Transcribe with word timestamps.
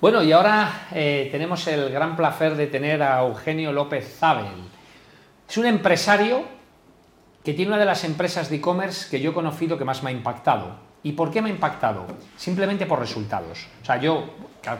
Bueno, 0.00 0.22
y 0.22 0.32
ahora 0.32 0.86
eh, 0.94 1.28
tenemos 1.30 1.66
el 1.66 1.90
gran 1.90 2.16
placer 2.16 2.56
de 2.56 2.68
tener 2.68 3.02
a 3.02 3.20
Eugenio 3.20 3.70
López 3.70 4.16
Zabel. 4.18 4.46
Es 5.46 5.58
un 5.58 5.66
empresario 5.66 6.42
que 7.44 7.52
tiene 7.52 7.68
una 7.68 7.78
de 7.78 7.84
las 7.84 8.04
empresas 8.04 8.48
de 8.48 8.56
e-commerce 8.56 9.10
que 9.10 9.20
yo 9.20 9.32
he 9.32 9.34
conocido 9.34 9.76
que 9.76 9.84
más 9.84 10.02
me 10.02 10.08
ha 10.08 10.12
impactado. 10.14 10.76
¿Y 11.02 11.12
por 11.12 11.30
qué 11.30 11.42
me 11.42 11.50
ha 11.50 11.52
impactado? 11.52 12.06
Simplemente 12.38 12.86
por 12.86 12.98
resultados. 12.98 13.66
O 13.82 13.84
sea, 13.84 13.98
yo, 13.98 14.24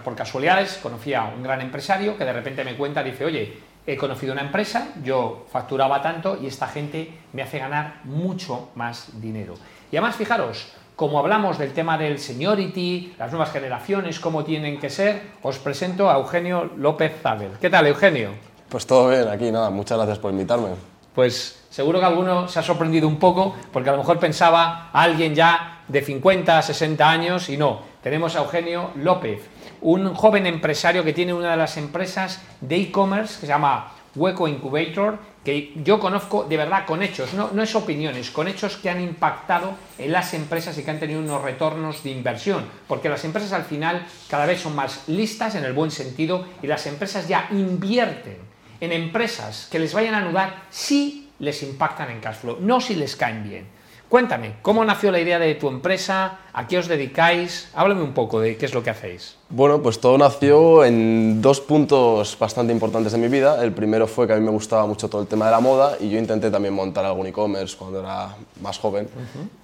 por 0.03 0.17
casualidades, 0.17 0.79
conocí 0.83 1.12
a 1.12 1.25
un 1.25 1.43
gran 1.43 1.61
empresario 1.61 2.16
que 2.16 2.25
de 2.25 2.32
repente 2.32 2.64
me 2.64 2.75
cuenta, 2.75 3.02
dice, 3.02 3.27
oye, 3.27 3.59
he 3.87 3.98
conocido 3.98 4.32
una 4.32 4.43
empresa, 4.43 4.95
yo 5.05 5.45
facturaba 5.52 6.00
tanto 6.00 6.39
y 6.41 6.46
esta 6.46 6.66
gente 6.66 7.12
me 7.34 7.43
hace 7.43 7.59
ganar 7.59 8.00
mucho 8.05 8.71
más 8.75 9.21
dinero. 9.21 9.52
Y 9.93 9.96
además, 9.98 10.16
fijaros, 10.16 10.73
como 11.01 11.19
hablamos 11.19 11.57
del 11.57 11.73
tema 11.73 11.96
del 11.96 12.19
seniority, 12.19 13.14
las 13.19 13.30
nuevas 13.30 13.50
generaciones, 13.50 14.21
cómo 14.21 14.45
tienen 14.45 14.79
que 14.79 14.91
ser, 14.91 15.23
os 15.41 15.59
presento 15.59 16.11
a 16.11 16.19
Eugenio 16.19 16.73
López 16.77 17.22
Zabel. 17.22 17.53
¿Qué 17.58 17.71
tal, 17.71 17.86
Eugenio? 17.86 18.32
Pues 18.68 18.86
todo 18.86 19.08
bien 19.08 19.27
aquí, 19.27 19.50
nada, 19.50 19.71
muchas 19.71 19.96
gracias 19.96 20.18
por 20.18 20.31
invitarme. 20.31 20.68
Pues 21.14 21.64
seguro 21.71 22.00
que 22.00 22.05
alguno 22.05 22.49
se 22.49 22.58
ha 22.58 22.63
sorprendido 22.63 23.08
un 23.08 23.17
poco, 23.18 23.57
porque 23.72 23.89
a 23.89 23.93
lo 23.93 23.99
mejor 23.99 24.18
pensaba 24.18 24.91
a 24.93 25.03
alguien 25.03 25.35
ya 25.35 25.85
de 25.89 26.03
50, 26.03 26.61
60 26.61 27.11
años 27.11 27.49
y 27.49 27.57
no. 27.57 27.80
Tenemos 28.03 28.36
a 28.36 28.41
Eugenio 28.41 28.91
López, 28.96 29.41
un 29.80 30.14
joven 30.14 30.46
empresario 30.46 31.03
que 31.03 31.14
tiene 31.14 31.32
una 31.32 31.53
de 31.53 31.57
las 31.57 31.79
empresas 31.79 32.42
de 32.61 32.77
e-commerce 32.77 33.41
que 33.41 33.47
se 33.47 33.53
llama 33.53 33.91
Hueco 34.14 34.48
Incubator 34.48 35.19
que 35.45 35.73
yo 35.83 35.98
conozco 35.98 36.45
de 36.45 36.56
verdad 36.56 36.84
con 36.84 37.03
hechos, 37.03 37.33
no, 37.33 37.50
no 37.53 37.62
es 37.62 37.75
opiniones, 37.75 38.31
con 38.31 38.47
hechos 38.47 38.77
que 38.77 38.91
han 38.91 39.00
impactado 39.00 39.75
en 39.98 40.12
las 40.12 40.34
empresas 40.34 40.77
y 40.77 40.83
que 40.83 40.91
han 40.91 41.00
tenido 41.00 41.20
unos 41.20 41.42
retornos 41.42 42.03
de 42.03 42.11
inversión, 42.11 42.64
porque 42.86 43.09
las 43.09 43.25
empresas 43.25 43.53
al 43.53 43.64
final 43.64 44.06
cada 44.28 44.45
vez 44.45 44.61
son 44.61 44.75
más 44.75 45.09
listas 45.09 45.55
en 45.55 45.64
el 45.64 45.73
buen 45.73 45.91
sentido 45.91 46.47
y 46.62 46.67
las 46.67 46.86
empresas 46.86 47.27
ya 47.27 47.48
invierten 47.53 48.36
en 48.81 48.92
empresas 48.92 49.69
que 49.70 49.78
les 49.78 49.94
vayan 49.94 50.14
a 50.14 50.19
anudar 50.19 50.64
si 50.70 51.30
les 51.39 51.62
impactan 51.62 52.11
en 52.11 52.20
cash 52.20 52.36
flow, 52.36 52.58
no 52.61 52.80
si 52.80 52.95
les 52.95 53.17
caen 53.17 53.48
bien. 53.48 53.80
Cuéntame, 54.11 54.55
¿cómo 54.62 54.84
nació 54.84 55.12
la 55.12 55.20
idea 55.20 55.39
de 55.39 55.55
tu 55.55 55.69
empresa? 55.69 56.41
¿A 56.53 56.66
qué 56.66 56.78
os 56.78 56.89
dedicáis? 56.89 57.69
Háblame 57.75 58.03
un 58.03 58.12
poco 58.12 58.41
de 58.41 58.56
qué 58.56 58.67
es 58.67 58.75
lo 58.75 58.83
que 58.83 58.91
hacéis. 58.91 59.36
Bueno, 59.48 59.80
pues 59.83 60.00
todo 60.00 60.19
nació 60.19 60.84
en 60.84 61.41
dos 61.41 61.61
puntos 61.61 62.36
bastante 62.36 62.72
importantes 62.72 63.12
de 63.12 63.19
mi 63.19 63.28
vida. 63.28 63.62
El 63.62 63.70
primero 63.70 64.08
fue 64.08 64.27
que 64.27 64.33
a 64.33 64.36
mí 64.36 64.44
me 64.44 64.50
gustaba 64.50 64.84
mucho 64.84 65.08
todo 65.08 65.22
el 65.22 65.28
tema 65.28 65.44
de 65.44 65.52
la 65.52 65.61
moda 65.61 65.97
y 66.00 66.11
yo 66.11 66.19
intenté 66.19 66.50
también 66.50 66.75
montar 66.75 67.05
algún 67.05 67.28
e-commerce 67.28 67.77
cuando 67.77 68.00
era 68.00 68.34
más 68.61 68.80
joven. 68.80 69.08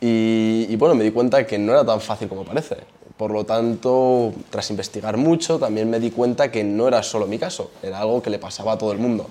y, 0.01 0.67
y 0.69 0.77
bueno, 0.77 0.95
me 0.95 1.03
di 1.03 1.11
cuenta 1.11 1.45
que 1.45 1.59
no 1.59 1.73
era 1.73 1.85
tan 1.85 2.01
fácil 2.01 2.29
como 2.29 2.45
parece. 2.45 2.77
Por 3.17 3.33
lo 3.33 3.43
tanto, 3.45 4.33
tras 4.51 4.71
investigar 4.71 5.17
mucho, 5.17 5.59
también 5.59 5.91
me 5.91 5.99
di 5.99 6.13
cuenta 6.13 6.53
que 6.53 6.63
no 6.63 6.87
era 6.87 7.03
solo 7.03 7.27
mi 7.27 7.41
caso, 7.41 7.73
era 7.83 7.99
algo 7.99 8.23
que 8.23 8.31
le 8.31 8.39
pasaba 8.39 8.75
a 8.75 8.79
todo 8.79 8.93
el 8.93 8.99
mundo. 8.99 9.27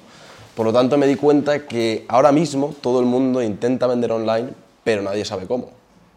Por 0.56 0.66
lo 0.66 0.74
tanto, 0.74 0.98
me 0.98 1.08
di 1.08 1.16
cuenta 1.16 1.68
que 1.68 2.04
ahora 2.10 2.34
mismo 2.34 2.74
todo 2.82 3.00
el 3.00 3.06
mundo 3.06 3.42
intenta 3.42 3.88
vender 3.88 4.12
online, 4.12 4.65
pero 4.86 5.02
nadie 5.02 5.26
sabe 5.26 5.48
cómo. 5.48 5.72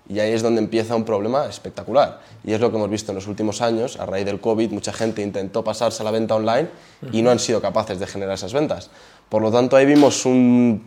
Y 0.09 0.21
ahí 0.21 0.33
es 0.33 0.43
donde 0.43 0.61
empieza 0.61 0.95
un 0.95 1.05
problema 1.05 1.47
espectacular. 1.47 2.21
Y 2.45 2.53
es 2.53 2.61
lo 2.61 2.71
que 2.71 2.77
hemos 2.77 2.89
visto 2.89 3.13
en 3.13 3.17
los 3.17 3.27
últimos 3.27 3.61
años. 3.61 3.99
A 3.99 4.07
raíz 4.07 4.25
del 4.25 4.41
COVID, 4.41 4.71
mucha 4.71 4.93
gente 4.93 5.23
intentó 5.23 5.65
pasarse 5.65 6.03
a 6.03 6.05
la 6.05 6.11
venta 6.11 6.35
online 6.35 6.69
y 7.11 7.23
no 7.23 7.31
han 7.31 7.39
sido 7.39 7.61
capaces 7.61 7.99
de 7.99 8.07
generar 8.07 8.35
esas 8.35 8.53
ventas. 8.53 8.91
Por 9.29 9.43
lo 9.43 9.51
tanto, 9.51 9.77
ahí 9.77 9.85
vimos 9.85 10.25
un 10.25 10.87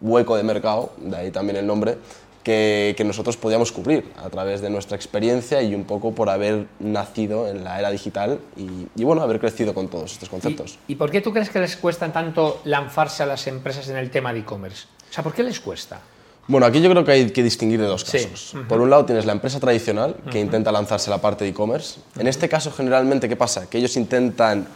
hueco 0.00 0.36
de 0.36 0.42
mercado, 0.42 0.92
de 0.98 1.16
ahí 1.16 1.30
también 1.30 1.56
el 1.56 1.66
nombre, 1.66 1.98
que, 2.44 3.02
nosotros 3.04 3.36
podíamos 3.36 3.70
cubrir 3.70 4.12
a 4.16 4.28
través 4.28 4.60
de 4.60 4.70
nuestra 4.70 4.96
experiencia 4.96 5.62
y 5.62 5.74
un 5.74 5.84
poco 5.84 6.12
por 6.12 6.30
haber 6.30 6.66
nacido 6.78 7.48
en 7.48 7.64
la 7.64 7.78
era 7.78 7.90
digital 7.90 8.40
y, 8.56 9.04
bueno, 9.04 9.22
haber 9.22 9.40
crecido 9.40 9.74
con 9.74 9.88
todos 9.88 10.12
estos 10.12 10.28
conceptos. 10.28 10.78
¿Y, 10.86 10.92
¿Y 10.92 10.96
por 10.96 11.10
qué 11.10 11.20
tú 11.20 11.32
crees 11.32 11.50
que 11.50 11.60
les 11.60 11.76
cuesta 11.76 12.12
tanto 12.12 12.60
lanzarse 12.64 13.22
a 13.22 13.26
las 13.26 13.46
empresas 13.46 13.88
en 13.88 13.96
el 13.96 14.10
tema 14.10 14.32
de 14.32 14.40
e-commerce? 14.40 14.86
O 15.10 15.12
sea, 15.12 15.24
¿por 15.24 15.34
qué 15.34 15.42
les 15.42 15.60
cuesta? 15.60 16.00
Bueno, 16.50 16.66
aquí 16.66 16.80
yo 16.82 16.90
creo 16.90 17.04
que 17.04 17.12
hay 17.12 17.30
que 17.30 17.44
distinguir 17.44 17.80
de 17.80 17.86
dos 17.86 18.02
casos. 18.02 18.56
Por 18.68 18.80
un 18.80 18.90
lado 18.90 19.04
tienes 19.04 19.24
la 19.24 19.30
empresa 19.30 19.60
tradicional 19.60 20.16
que 20.32 20.40
intenta 20.40 20.72
lanzarse 20.72 21.08
la 21.08 21.18
parte 21.18 21.44
de 21.44 21.50
e-commerce. 21.50 22.00
En 22.18 22.26
este 22.26 22.48
caso, 22.48 22.72
generalmente, 22.72 23.28
¿qué 23.28 23.36
pasa? 23.36 23.70
Que 23.70 23.78
ellos 23.78 23.96
intentan 23.96 24.66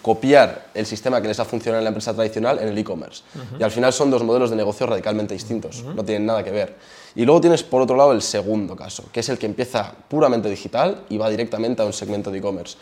copiar 0.00 0.68
el 0.74 0.86
sistema 0.86 1.20
que 1.20 1.26
les 1.26 1.40
ha 1.40 1.44
funcionado 1.44 1.80
en 1.80 1.84
la 1.84 1.88
empresa 1.88 2.14
tradicional 2.14 2.60
en 2.60 2.68
el 2.68 2.78
e-commerce. 2.78 3.24
Y 3.58 3.64
al 3.64 3.72
final 3.72 3.92
son 3.92 4.12
dos 4.12 4.22
modelos 4.22 4.50
de 4.50 4.54
negocio 4.54 4.86
radicalmente 4.86 5.34
distintos, 5.34 5.82
no 5.82 6.04
tienen 6.04 6.24
nada 6.24 6.44
que 6.44 6.52
ver. 6.52 6.76
Y 7.16 7.24
luego 7.24 7.40
tienes 7.40 7.64
por 7.64 7.82
otro 7.82 7.96
lado 7.96 8.12
el 8.12 8.22
segundo 8.22 8.76
caso, 8.76 9.04
que 9.10 9.18
es 9.18 9.28
el 9.28 9.36
que 9.36 9.46
empieza 9.46 9.92
puramente 10.08 10.48
digital 10.48 11.02
y 11.08 11.18
va 11.18 11.28
directamente 11.30 11.82
a 11.82 11.84
un 11.84 11.92
segmento 11.92 12.30
de 12.30 12.38
e-commerce. 12.38 12.76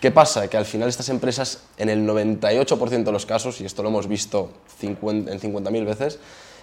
¿Qué 0.00 0.12
pasa? 0.12 0.46
Que 0.46 0.56
al 0.56 0.64
final 0.64 0.88
estas 0.88 1.08
empresas, 1.08 1.62
en 1.76 1.88
el 1.88 2.06
98% 2.06 3.02
de 3.02 3.12
los 3.12 3.26
casos, 3.26 3.60
y 3.60 3.64
esto 3.64 3.82
lo 3.82 3.88
hemos 3.88 4.06
visto 4.06 4.50
en 4.80 4.96
50.000 4.96 5.84
veces, 5.84 6.20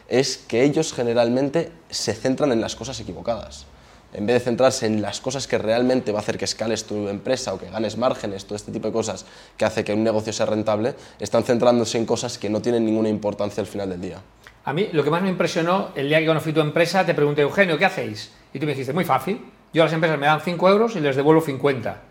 es 0.08 0.38
que 0.38 0.64
ellos 0.64 0.94
generalmente 0.94 1.72
se 1.90 2.14
centran 2.14 2.52
en 2.52 2.62
las 2.62 2.76
cosas 2.76 3.00
equivocadas. 3.00 3.66
En 4.14 4.28
vez 4.28 4.36
de 4.36 4.40
centrarse 4.42 4.86
en 4.86 5.02
las 5.02 5.20
cosas 5.22 5.48
que 5.48 5.58
realmente 5.58 6.12
va 6.12 6.20
a 6.20 6.22
hacer 6.22 6.38
que 6.38 6.46
escales 6.46 6.86
tu 6.86 7.08
empresa 7.08 7.54
o 7.54 7.60
que 7.60 7.70
ganes 7.70 7.98
márgenes, 7.98 8.46
todo 8.46 8.56
este 8.56 8.72
tipo 8.72 8.88
de 8.88 8.94
cosas 8.94 9.26
que 9.58 9.66
hace 9.66 9.84
que 9.84 9.94
un 9.94 10.04
negocio 10.04 10.32
sea 10.32 10.46
rentable, 10.46 10.94
están 11.20 11.44
centrándose 11.44 11.98
en 11.98 12.06
cosas 12.06 12.38
que 12.38 12.50
no 12.50 12.62
tienen 12.62 12.86
ninguna 12.86 13.10
importancia 13.10 13.62
al 13.62 13.68
final 13.68 13.90
del 13.90 14.02
día. 14.02 14.22
A 14.66 14.72
mí 14.72 14.90
lo 14.94 15.04
que 15.04 15.10
más 15.10 15.24
me 15.24 15.30
impresionó 15.30 15.90
el 15.96 16.10
día 16.10 16.20
que 16.20 16.28
conocí 16.28 16.54
tu 16.54 16.62
empresa, 16.62 17.06
te 17.06 17.16
pregunté, 17.16 17.42
Eugenio, 17.42 17.78
¿qué 17.78 17.86
hacéis? 17.86 18.32
Y 18.54 18.60
tú 18.60 18.68
me 18.68 18.74
dijiste, 18.74 18.94
muy 18.94 19.04
fácil, 19.04 19.42
yo 19.74 19.82
a 19.82 19.86
las 19.86 19.94
empresas 19.94 20.20
me 20.20 20.28
dan 20.28 20.42
5 20.42 20.70
euros 20.70 20.96
y 20.96 21.00
les 21.00 21.16
devuelvo 21.16 21.42
50. 21.42 22.02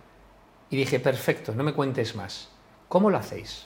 Y 0.71 0.77
dije, 0.77 0.99
perfecto, 0.99 1.55
no 1.55 1.63
me 1.63 1.73
cuentes 1.73 2.17
más. 2.17 2.49
¿Cómo 2.89 3.11
lo 3.11 3.19
hacéis? 3.19 3.65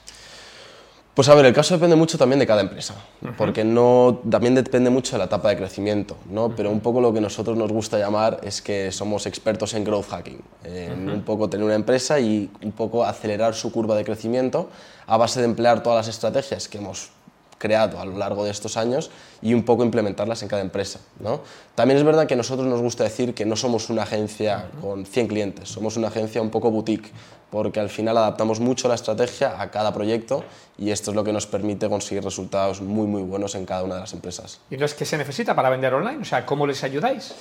Pues 1.17 1.29
a 1.29 1.33
ver, 1.33 1.47
el 1.47 1.53
caso 1.53 1.73
depende 1.73 1.95
mucho 1.95 2.15
también 2.15 2.37
de 2.37 2.45
cada 2.45 2.61
empresa, 2.61 2.93
porque 3.39 3.63
no, 3.63 4.21
también 4.29 4.53
depende 4.53 4.91
mucho 4.91 5.13
de 5.13 5.17
la 5.17 5.23
etapa 5.23 5.49
de 5.49 5.57
crecimiento, 5.57 6.15
¿no? 6.29 6.55
pero 6.55 6.69
un 6.69 6.79
poco 6.79 7.01
lo 7.01 7.11
que 7.11 7.19
nosotros 7.19 7.57
nos 7.57 7.71
gusta 7.71 7.97
llamar 7.97 8.39
es 8.43 8.61
que 8.61 8.91
somos 8.91 9.25
expertos 9.25 9.73
en 9.73 9.83
growth 9.83 10.09
hacking, 10.09 10.39
en 10.63 11.09
un 11.09 11.23
poco 11.23 11.49
tener 11.49 11.65
una 11.65 11.73
empresa 11.73 12.19
y 12.19 12.51
un 12.61 12.71
poco 12.71 13.03
acelerar 13.03 13.55
su 13.55 13.71
curva 13.71 13.95
de 13.95 14.05
crecimiento 14.05 14.69
a 15.07 15.17
base 15.17 15.39
de 15.39 15.47
emplear 15.47 15.81
todas 15.81 16.05
las 16.05 16.15
estrategias 16.15 16.67
que 16.67 16.77
hemos 16.77 17.09
creado 17.57 17.99
a 17.99 18.05
lo 18.05 18.17
largo 18.17 18.43
de 18.43 18.51
estos 18.51 18.77
años 18.77 19.09
y 19.41 19.53
un 19.53 19.63
poco 19.63 19.83
implementarlas 19.83 20.41
en 20.43 20.49
cada 20.49 20.61
empresa. 20.61 20.99
¿no? 21.19 21.41
También 21.75 21.97
es 21.97 22.03
verdad 22.03 22.27
que 22.27 22.33
a 22.33 22.37
nosotros 22.37 22.67
nos 22.67 22.81
gusta 22.81 23.03
decir 23.03 23.33
que 23.33 23.45
no 23.45 23.55
somos 23.55 23.89
una 23.89 24.03
agencia 24.03 24.69
con 24.81 25.05
100 25.05 25.27
clientes, 25.27 25.69
somos 25.69 25.97
una 25.97 26.07
agencia 26.07 26.41
un 26.41 26.49
poco 26.49 26.71
boutique, 26.71 27.11
porque 27.49 27.79
al 27.79 27.89
final 27.89 28.17
adaptamos 28.17 28.59
mucho 28.59 28.87
la 28.87 28.95
estrategia 28.95 29.61
a 29.61 29.71
cada 29.71 29.93
proyecto 29.93 30.43
y 30.77 30.91
esto 30.91 31.11
es 31.11 31.15
lo 31.15 31.23
que 31.23 31.33
nos 31.33 31.47
permite 31.47 31.87
conseguir 31.89 32.23
resultados 32.23 32.81
muy 32.81 33.07
muy 33.07 33.21
buenos 33.21 33.55
en 33.55 33.65
cada 33.65 33.83
una 33.83 33.95
de 33.95 34.01
las 34.01 34.13
empresas. 34.13 34.59
¿Y 34.69 34.75
entonces 34.75 34.97
qué 34.97 35.05
se 35.05 35.17
necesita 35.17 35.55
para 35.55 35.69
vender 35.69 35.93
online? 35.93 36.21
O 36.21 36.25
sea, 36.25 36.45
¿cómo 36.45 36.67
les 36.67 36.83
ayudáis? 36.83 37.33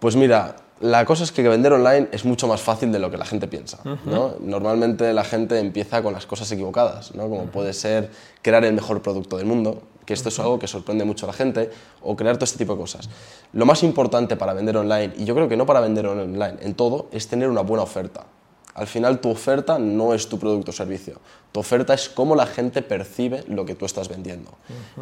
Pues 0.00 0.16
mira, 0.16 0.56
la 0.80 1.04
cosa 1.04 1.24
es 1.24 1.32
que 1.32 1.42
vender 1.48 1.72
online 1.72 2.08
es 2.12 2.24
mucho 2.24 2.48
más 2.48 2.60
fácil 2.60 2.90
de 2.92 2.98
lo 2.98 3.10
que 3.10 3.16
la 3.16 3.24
gente 3.24 3.46
piensa. 3.46 3.78
¿no? 4.04 4.34
Normalmente 4.40 5.12
la 5.12 5.24
gente 5.24 5.58
empieza 5.58 6.02
con 6.02 6.12
las 6.12 6.26
cosas 6.26 6.50
equivocadas, 6.52 7.14
¿no? 7.14 7.28
como 7.28 7.46
puede 7.46 7.72
ser 7.72 8.10
crear 8.42 8.64
el 8.64 8.74
mejor 8.74 9.00
producto 9.00 9.36
del 9.36 9.46
mundo, 9.46 9.82
que 10.04 10.14
esto 10.14 10.28
es 10.28 10.38
algo 10.38 10.58
que 10.58 10.66
sorprende 10.66 11.04
mucho 11.04 11.26
a 11.26 11.28
la 11.28 11.32
gente, 11.32 11.70
o 12.02 12.16
crear 12.16 12.36
todo 12.36 12.44
este 12.44 12.58
tipo 12.58 12.74
de 12.74 12.80
cosas. 12.80 13.08
Lo 13.52 13.64
más 13.66 13.82
importante 13.82 14.36
para 14.36 14.52
vender 14.52 14.76
online, 14.76 15.14
y 15.16 15.24
yo 15.24 15.34
creo 15.34 15.48
que 15.48 15.56
no 15.56 15.64
para 15.64 15.80
vender 15.80 16.06
online, 16.06 16.56
en 16.60 16.74
todo, 16.74 17.08
es 17.12 17.28
tener 17.28 17.48
una 17.48 17.62
buena 17.62 17.84
oferta. 17.84 18.26
Al 18.74 18.88
final 18.88 19.20
tu 19.20 19.30
oferta 19.30 19.78
no 19.78 20.12
es 20.12 20.28
tu 20.28 20.38
producto 20.38 20.72
o 20.72 20.74
servicio. 20.74 21.20
Tu 21.54 21.60
oferta 21.60 21.94
es 21.94 22.08
cómo 22.08 22.34
la 22.34 22.46
gente 22.46 22.82
percibe 22.82 23.44
lo 23.46 23.64
que 23.64 23.76
tú 23.76 23.84
estás 23.84 24.08
vendiendo. 24.08 24.50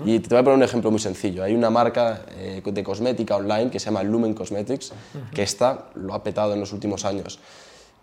Y 0.04 0.18
te 0.18 0.28
voy 0.28 0.40
a 0.40 0.44
poner 0.44 0.58
un 0.58 0.62
ejemplo 0.62 0.90
muy 0.90 1.00
sencillo. 1.00 1.42
Hay 1.42 1.54
una 1.54 1.70
marca 1.70 2.26
eh, 2.36 2.60
de 2.62 2.84
cosmética 2.84 3.36
online 3.36 3.70
que 3.70 3.80
se 3.80 3.86
llama 3.86 4.02
Lumen 4.02 4.34
Cosmetics, 4.34 4.92
que 5.34 5.44
está, 5.44 5.86
lo 5.94 6.12
ha 6.12 6.22
petado 6.22 6.52
en 6.52 6.60
los 6.60 6.74
últimos 6.74 7.06
años. 7.06 7.38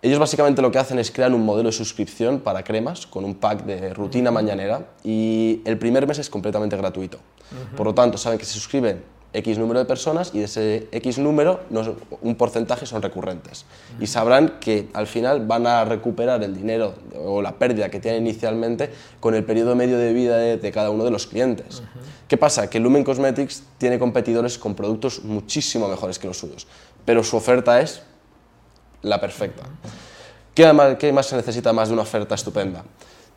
Ellos 0.01 0.17
básicamente 0.17 0.63
lo 0.63 0.71
que 0.71 0.79
hacen 0.79 0.97
es 0.97 1.11
crear 1.11 1.31
un 1.31 1.45
modelo 1.45 1.69
de 1.69 1.73
suscripción 1.73 2.39
para 2.39 2.63
cremas 2.63 3.05
con 3.05 3.23
un 3.23 3.35
pack 3.35 3.65
de 3.65 3.93
rutina 3.93 4.31
mañanera 4.31 4.87
y 5.03 5.61
el 5.63 5.77
primer 5.77 6.07
mes 6.07 6.17
es 6.17 6.29
completamente 6.31 6.75
gratuito. 6.75 7.19
Por 7.77 7.85
lo 7.85 7.93
tanto, 7.93 8.17
saben 8.17 8.39
que 8.39 8.45
se 8.45 8.53
suscriben 8.53 9.03
X 9.31 9.59
número 9.59 9.79
de 9.79 9.85
personas 9.85 10.31
y 10.33 10.39
de 10.39 10.45
ese 10.45 10.87
X 10.91 11.19
número 11.19 11.61
un 12.21 12.35
porcentaje 12.35 12.85
son 12.85 13.01
recurrentes. 13.01 13.65
Y 13.99 14.07
sabrán 14.07 14.59
que 14.59 14.89
al 14.93 15.07
final 15.07 15.45
van 15.45 15.67
a 15.67 15.85
recuperar 15.85 16.43
el 16.43 16.55
dinero 16.55 16.95
o 17.15 17.41
la 17.41 17.53
pérdida 17.53 17.89
que 17.89 17.99
tienen 17.99 18.25
inicialmente 18.25 18.89
con 19.19 19.35
el 19.35 19.43
periodo 19.43 19.75
medio 19.75 19.97
de 19.97 20.13
vida 20.13 20.37
de, 20.37 20.71
cada 20.71 20.89
uno 20.89 21.03
de 21.03 21.11
los 21.11 21.27
clientes. 21.27 21.83
¿Qué 22.27 22.37
pasa? 22.37 22.69
Que 22.69 22.79
Lumen 22.79 23.03
Cosmetics 23.03 23.63
tiene 23.77 23.99
competidores 23.99 24.57
con 24.57 24.73
productos 24.75 25.23
muchísimo 25.23 25.87
mejores 25.87 26.17
que 26.17 26.27
los 26.27 26.37
suyos, 26.37 26.67
pero 27.05 27.23
su 27.23 27.37
oferta 27.37 27.81
es 27.81 28.01
la 29.01 29.21
perfecta. 29.21 29.63
¿Qué 30.53 30.97
¿Qué 30.99 31.13
más 31.13 31.27
se 31.27 31.35
necesita 31.35 31.71
más 31.71 31.89
de 31.89 31.93
una 31.93 32.03
oferta 32.03 32.35
estupenda? 32.35 32.83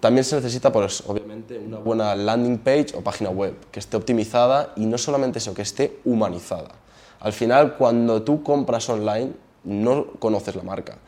También 0.02 0.24
se 0.24 0.34
necesita, 0.34 0.72
pues, 0.72 1.04
obviamente, 1.06 1.56
una 1.60 1.78
buena 1.78 2.16
landing 2.16 2.58
page 2.58 2.86
o 2.96 3.02
página 3.02 3.30
web 3.30 3.54
que 3.70 3.78
esté 3.78 3.96
optimizada 3.96 4.72
y 4.74 4.84
no 4.86 4.98
solamente 4.98 5.38
eso, 5.38 5.54
que 5.54 5.62
esté 5.62 6.00
humanizada. 6.04 6.72
Al 7.20 7.32
final, 7.32 7.76
cuando 7.76 8.20
tú 8.22 8.42
compras 8.42 8.88
online, 8.88 9.30
no 9.62 10.06
conoces 10.18 10.56
la 10.56 10.64
marca. 10.64 10.98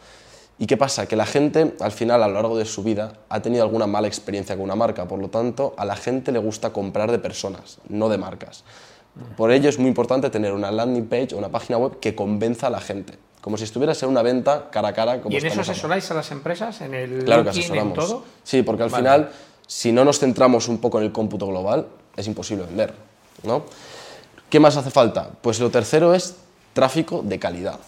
¿Y 0.61 0.67
qué 0.69 0.77
pasa? 0.77 1.09
Que 1.09 1.17
la 1.17 1.27
gente, 1.27 1.75
al 1.81 1.91
final, 1.91 2.23
a 2.23 2.29
lo 2.29 2.35
largo 2.35 2.57
de 2.57 2.67
su 2.67 2.85
vida, 2.85 3.15
ha 3.31 3.43
tenido 3.43 3.65
alguna 3.65 3.89
mala 3.89 4.07
experiencia 4.07 4.55
con 4.55 4.63
una 4.63 4.77
marca. 4.77 5.09
Por 5.09 5.19
lo 5.19 5.29
tanto, 5.29 5.75
a 5.77 5.85
la 5.85 5.97
gente 5.97 6.31
le 6.31 6.39
gusta 6.39 6.73
comprar 6.73 7.11
de 7.11 7.19
personas, 7.19 7.79
no 7.89 8.09
de 8.09 8.19
marcas. 8.19 8.63
Por 9.37 9.51
ello 9.51 9.69
es 9.69 9.77
muy 9.81 9.89
importante 9.89 10.31
tener 10.31 10.53
una 10.53 10.71
landing 10.71 11.07
page 11.07 11.35
o 11.35 11.39
una 11.39 11.49
página 11.49 11.79
web 11.79 11.99
que 11.99 12.15
convenza 12.15 12.69
a 12.69 12.71
la 12.71 12.81
gente. 12.81 13.15
Como 13.45 13.59
si 13.59 13.65
estuvieras 13.65 14.03
en 14.03 14.09
una 14.09 14.23
venta 14.23 14.71
cara 14.71 14.89
a 14.89 14.93
cara. 14.95 15.21
Como 15.21 15.31
¿Y 15.31 15.37
en 15.37 15.41
eso 15.45 15.49
estamos 15.49 15.69
ahora. 15.69 15.73
asesoráis 15.73 16.11
a 16.11 16.15
las 16.15 16.31
empresas? 16.31 16.81
¿En 16.81 16.95
el 16.95 17.25
Claro 17.27 17.43
que 17.43 17.51
en 17.51 17.59
asesoramos. 17.59 17.95
todo? 17.95 18.25
Sí, 18.43 18.63
porque 18.63 18.85
al 18.85 18.89
Vale. 18.89 19.03
final, 19.03 19.31
si 19.67 19.93
no 19.93 20.03
nos 20.03 20.19
centramos 20.19 20.67
un 20.69 20.79
poco 20.79 20.99
en 20.99 21.05
el 21.05 21.13
cómputo 21.13 21.47
global, 21.47 21.87
es 22.17 22.27
imposible 22.27 22.65
vender. 22.65 22.95
¿no? 23.43 23.65
¿Qué 24.49 24.61
más 24.61 24.79
hace 24.79 24.91
falta? 24.91 25.29
Pues 25.43 25.61
lo 25.61 25.69
tercero 25.69 26.15
es 26.15 26.37
tráfico 26.73 27.21
de 27.23 27.39
calidad. 27.39 27.79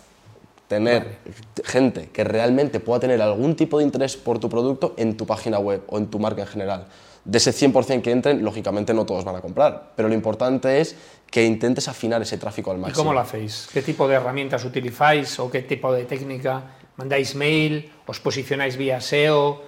Tener 0.68 1.16
gente 1.64 2.10
que 2.12 2.22
realmente 2.22 2.78
pueda 2.78 3.00
tener 3.00 3.22
algún 3.22 3.56
tipo 3.56 3.78
de 3.78 3.84
interés 3.84 4.14
por 4.18 4.38
tu 4.38 4.50
producto 4.50 4.92
en 4.98 5.16
tu 5.16 5.24
página 5.24 5.58
web 5.58 5.84
o 5.86 5.96
en 5.96 6.08
tu 6.08 6.18
marca 6.18 6.42
en 6.42 6.48
general. 6.48 6.84
De 7.26 7.38
ese 7.38 7.50
100% 7.50 8.02
que 8.02 8.12
entren, 8.12 8.44
lógicamente 8.44 8.94
no 8.94 9.04
todos 9.04 9.24
van 9.24 9.34
a 9.34 9.40
comprar, 9.40 9.92
pero 9.96 10.08
lo 10.08 10.14
importante 10.14 10.80
es 10.80 10.94
que 11.28 11.44
intentes 11.44 11.88
afinar 11.88 12.22
ese 12.22 12.38
tráfico 12.38 12.70
al 12.70 12.76
¿Y 12.78 12.80
máximo. 12.82 13.02
cómo 13.02 13.12
lo 13.12 13.18
hacéis? 13.18 13.68
¿Qué 13.72 13.82
tipo 13.82 14.06
de 14.06 14.14
herramientas 14.14 14.64
utilizáis 14.64 15.36
o 15.40 15.50
qué 15.50 15.62
tipo 15.62 15.92
de 15.92 16.04
técnica? 16.04 16.62
¿Mandáis 16.96 17.34
mail? 17.34 17.90
¿Os 18.06 18.20
posicionáis 18.20 18.76
vía 18.76 19.00
SEO? 19.00 19.60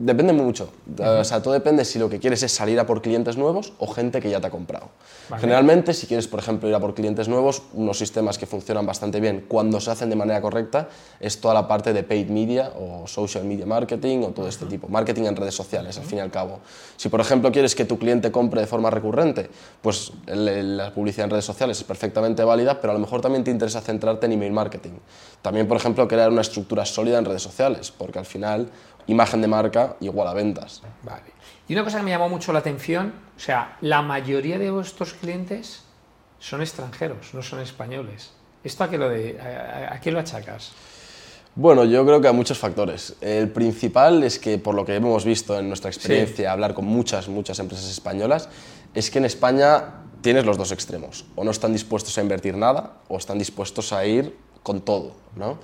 Depende 0.00 0.32
mucho. 0.32 0.70
O 0.96 1.24
sea, 1.24 1.42
todo 1.42 1.54
depende 1.54 1.84
si 1.84 1.98
lo 1.98 2.08
que 2.08 2.20
quieres 2.20 2.44
es 2.44 2.52
salir 2.52 2.78
a 2.78 2.86
por 2.86 3.02
clientes 3.02 3.36
nuevos 3.36 3.72
o 3.78 3.88
gente 3.88 4.20
que 4.20 4.30
ya 4.30 4.40
te 4.40 4.46
ha 4.46 4.50
comprado. 4.50 4.90
Vale. 5.28 5.40
Generalmente, 5.40 5.92
si 5.92 6.06
quieres, 6.06 6.28
por 6.28 6.38
ejemplo, 6.38 6.68
ir 6.68 6.74
a 6.76 6.78
por 6.78 6.94
clientes 6.94 7.26
nuevos, 7.26 7.62
unos 7.74 7.98
sistemas 7.98 8.38
que 8.38 8.46
funcionan 8.46 8.86
bastante 8.86 9.18
bien 9.18 9.46
cuando 9.48 9.80
se 9.80 9.90
hacen 9.90 10.08
de 10.08 10.14
manera 10.14 10.40
correcta 10.40 10.88
es 11.18 11.40
toda 11.40 11.52
la 11.52 11.66
parte 11.66 11.92
de 11.92 12.04
paid 12.04 12.28
media 12.28 12.70
o 12.78 13.08
social 13.08 13.44
media 13.44 13.66
marketing 13.66 14.20
o 14.20 14.28
todo 14.28 14.46
este 14.46 14.66
tipo. 14.66 14.86
Marketing 14.86 15.24
en 15.24 15.34
redes 15.34 15.56
sociales, 15.56 15.98
al 15.98 16.04
fin 16.04 16.18
y 16.18 16.20
al 16.20 16.30
cabo. 16.30 16.60
Si, 16.96 17.08
por 17.08 17.20
ejemplo, 17.20 17.50
quieres 17.50 17.74
que 17.74 17.84
tu 17.84 17.98
cliente 17.98 18.30
compre 18.30 18.60
de 18.60 18.68
forma 18.68 18.90
recurrente, 18.90 19.50
pues 19.82 20.12
la 20.26 20.94
publicidad 20.94 21.24
en 21.24 21.30
redes 21.30 21.44
sociales 21.44 21.76
es 21.76 21.84
perfectamente 21.84 22.44
válida, 22.44 22.80
pero 22.80 22.92
a 22.92 22.94
lo 22.94 23.00
mejor 23.00 23.20
también 23.20 23.42
te 23.42 23.50
interesa 23.50 23.80
centrarte 23.80 24.26
en 24.26 24.32
email 24.32 24.52
marketing. 24.52 24.92
También, 25.42 25.66
por 25.66 25.76
ejemplo, 25.76 26.06
crear 26.06 26.30
una 26.30 26.42
estructura 26.42 26.84
sólida 26.84 27.18
en 27.18 27.24
redes 27.24 27.42
sociales, 27.42 27.90
porque 27.90 28.20
al 28.20 28.26
final 28.26 28.70
imagen 29.08 29.40
de 29.40 29.48
marca 29.48 29.96
igual 30.00 30.28
a 30.28 30.34
ventas. 30.34 30.82
Vale. 31.02 31.32
Y 31.66 31.74
una 31.74 31.84
cosa 31.84 31.98
que 31.98 32.04
me 32.04 32.10
llamó 32.10 32.28
mucho 32.28 32.52
la 32.52 32.60
atención, 32.60 33.12
o 33.36 33.40
sea, 33.40 33.76
la 33.80 34.00
mayoría 34.00 34.58
de 34.58 34.70
vuestros 34.70 35.14
clientes 35.14 35.82
son 36.38 36.62
extranjeros, 36.62 37.34
no 37.34 37.42
son 37.42 37.60
españoles. 37.60 38.30
¿Esto 38.62 38.84
a 38.84 38.90
qué 38.90 38.98
lo, 38.98 39.08
de, 39.08 39.40
a, 39.40 40.00
qué 40.00 40.10
lo 40.10 40.18
achacas? 40.18 40.72
Bueno, 41.54 41.84
yo 41.84 42.04
creo 42.04 42.20
que 42.20 42.28
a 42.28 42.32
muchos 42.32 42.58
factores. 42.58 43.16
El 43.20 43.50
principal 43.50 44.22
es 44.22 44.38
que, 44.38 44.58
por 44.58 44.74
lo 44.74 44.84
que 44.84 44.94
hemos 44.94 45.24
visto 45.24 45.58
en 45.58 45.68
nuestra 45.68 45.90
experiencia, 45.90 46.52
hablar 46.52 46.74
con 46.74 46.84
muchas, 46.84 47.28
muchas 47.28 47.58
empresas 47.58 47.90
españolas, 47.90 48.48
es 48.94 49.10
que 49.10 49.18
en 49.18 49.24
España 49.24 50.04
tienes 50.20 50.44
los 50.44 50.56
dos 50.56 50.72
extremos. 50.72 51.26
O 51.34 51.44
no 51.44 51.50
están 51.50 51.72
dispuestos 51.72 52.16
a 52.18 52.20
invertir 52.20 52.56
nada, 52.56 52.98
o 53.08 53.16
están 53.16 53.38
dispuestos 53.38 53.92
a 53.92 54.04
ir 54.06 54.36
con 54.62 54.80
todo. 54.82 55.12
¿no? 55.36 55.58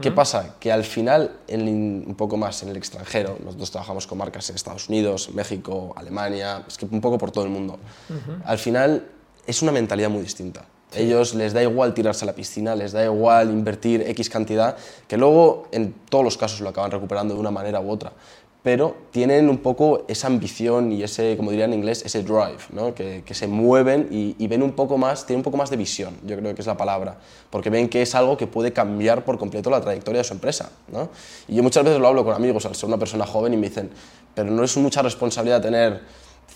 ¿Qué 0.00 0.12
pasa? 0.12 0.54
Que 0.60 0.72
al 0.72 0.84
final, 0.84 1.38
en 1.48 2.04
un 2.06 2.14
poco 2.14 2.36
más 2.36 2.62
en 2.62 2.70
el 2.70 2.76
extranjero, 2.76 3.36
nosotros 3.44 3.70
trabajamos 3.70 4.06
con 4.06 4.18
marcas 4.18 4.48
en 4.48 4.56
Estados 4.56 4.88
Unidos, 4.88 5.30
México, 5.34 5.92
Alemania, 5.96 6.64
es 6.66 6.78
que 6.78 6.86
un 6.86 7.00
poco 7.00 7.18
por 7.18 7.30
todo 7.30 7.44
el 7.44 7.50
mundo. 7.50 7.78
Al 8.44 8.58
final 8.58 9.06
es 9.46 9.60
una 9.62 9.72
mentalidad 9.72 10.08
muy 10.08 10.22
distinta. 10.22 10.64
Ellos 10.94 11.34
les 11.34 11.52
da 11.52 11.62
igual 11.62 11.92
tirarse 11.92 12.24
a 12.24 12.26
la 12.26 12.34
piscina, 12.34 12.74
les 12.74 12.92
da 12.92 13.04
igual 13.04 13.50
invertir 13.50 14.02
X 14.08 14.30
cantidad, 14.30 14.76
que 15.06 15.18
luego 15.18 15.68
en 15.70 15.92
todos 16.08 16.24
los 16.24 16.38
casos 16.38 16.60
lo 16.60 16.70
acaban 16.70 16.90
recuperando 16.90 17.34
de 17.34 17.40
una 17.40 17.50
manera 17.50 17.80
u 17.80 17.90
otra. 17.90 18.12
Pero 18.62 18.96
tienen 19.12 19.48
un 19.48 19.58
poco 19.58 20.04
esa 20.08 20.26
ambición 20.26 20.90
y 20.90 21.02
ese, 21.02 21.36
como 21.36 21.50
diría 21.50 21.66
en 21.66 21.74
inglés, 21.74 22.02
ese 22.04 22.22
drive, 22.22 22.58
¿no? 22.72 22.92
que, 22.92 23.22
que 23.24 23.32
se 23.32 23.46
mueven 23.46 24.08
y, 24.10 24.34
y 24.36 24.48
ven 24.48 24.62
un 24.62 24.72
poco 24.72 24.98
más, 24.98 25.24
tienen 25.26 25.40
un 25.40 25.44
poco 25.44 25.56
más 25.56 25.70
de 25.70 25.76
visión, 25.76 26.16
yo 26.24 26.36
creo 26.36 26.54
que 26.54 26.60
es 26.60 26.66
la 26.66 26.76
palabra, 26.76 27.18
porque 27.50 27.70
ven 27.70 27.88
que 27.88 28.02
es 28.02 28.14
algo 28.16 28.36
que 28.36 28.48
puede 28.48 28.72
cambiar 28.72 29.24
por 29.24 29.38
completo 29.38 29.70
la 29.70 29.80
trayectoria 29.80 30.18
de 30.18 30.24
su 30.24 30.34
empresa. 30.34 30.70
¿no? 30.92 31.08
Y 31.46 31.54
yo 31.54 31.62
muchas 31.62 31.84
veces 31.84 32.00
lo 32.00 32.08
hablo 32.08 32.24
con 32.24 32.34
amigos 32.34 32.66
al 32.66 32.74
ser 32.74 32.88
una 32.88 32.98
persona 32.98 33.24
joven 33.26 33.54
y 33.54 33.56
me 33.56 33.68
dicen, 33.68 33.90
pero 34.34 34.50
no 34.50 34.64
es 34.64 34.76
mucha 34.76 35.02
responsabilidad 35.02 35.62
tener 35.62 36.02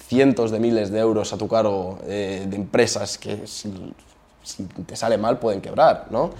cientos 0.08 0.50
de 0.50 0.58
miles 0.58 0.90
de 0.90 0.98
euros 0.98 1.32
a 1.32 1.38
tu 1.38 1.48
cargo 1.48 1.98
eh, 2.06 2.44
de 2.48 2.56
empresas 2.56 3.16
que 3.16 3.46
si, 3.46 3.72
si 4.42 4.64
te 4.64 4.96
sale 4.96 5.18
mal 5.18 5.38
pueden 5.38 5.60
quebrar, 5.60 6.08
¿no? 6.10 6.30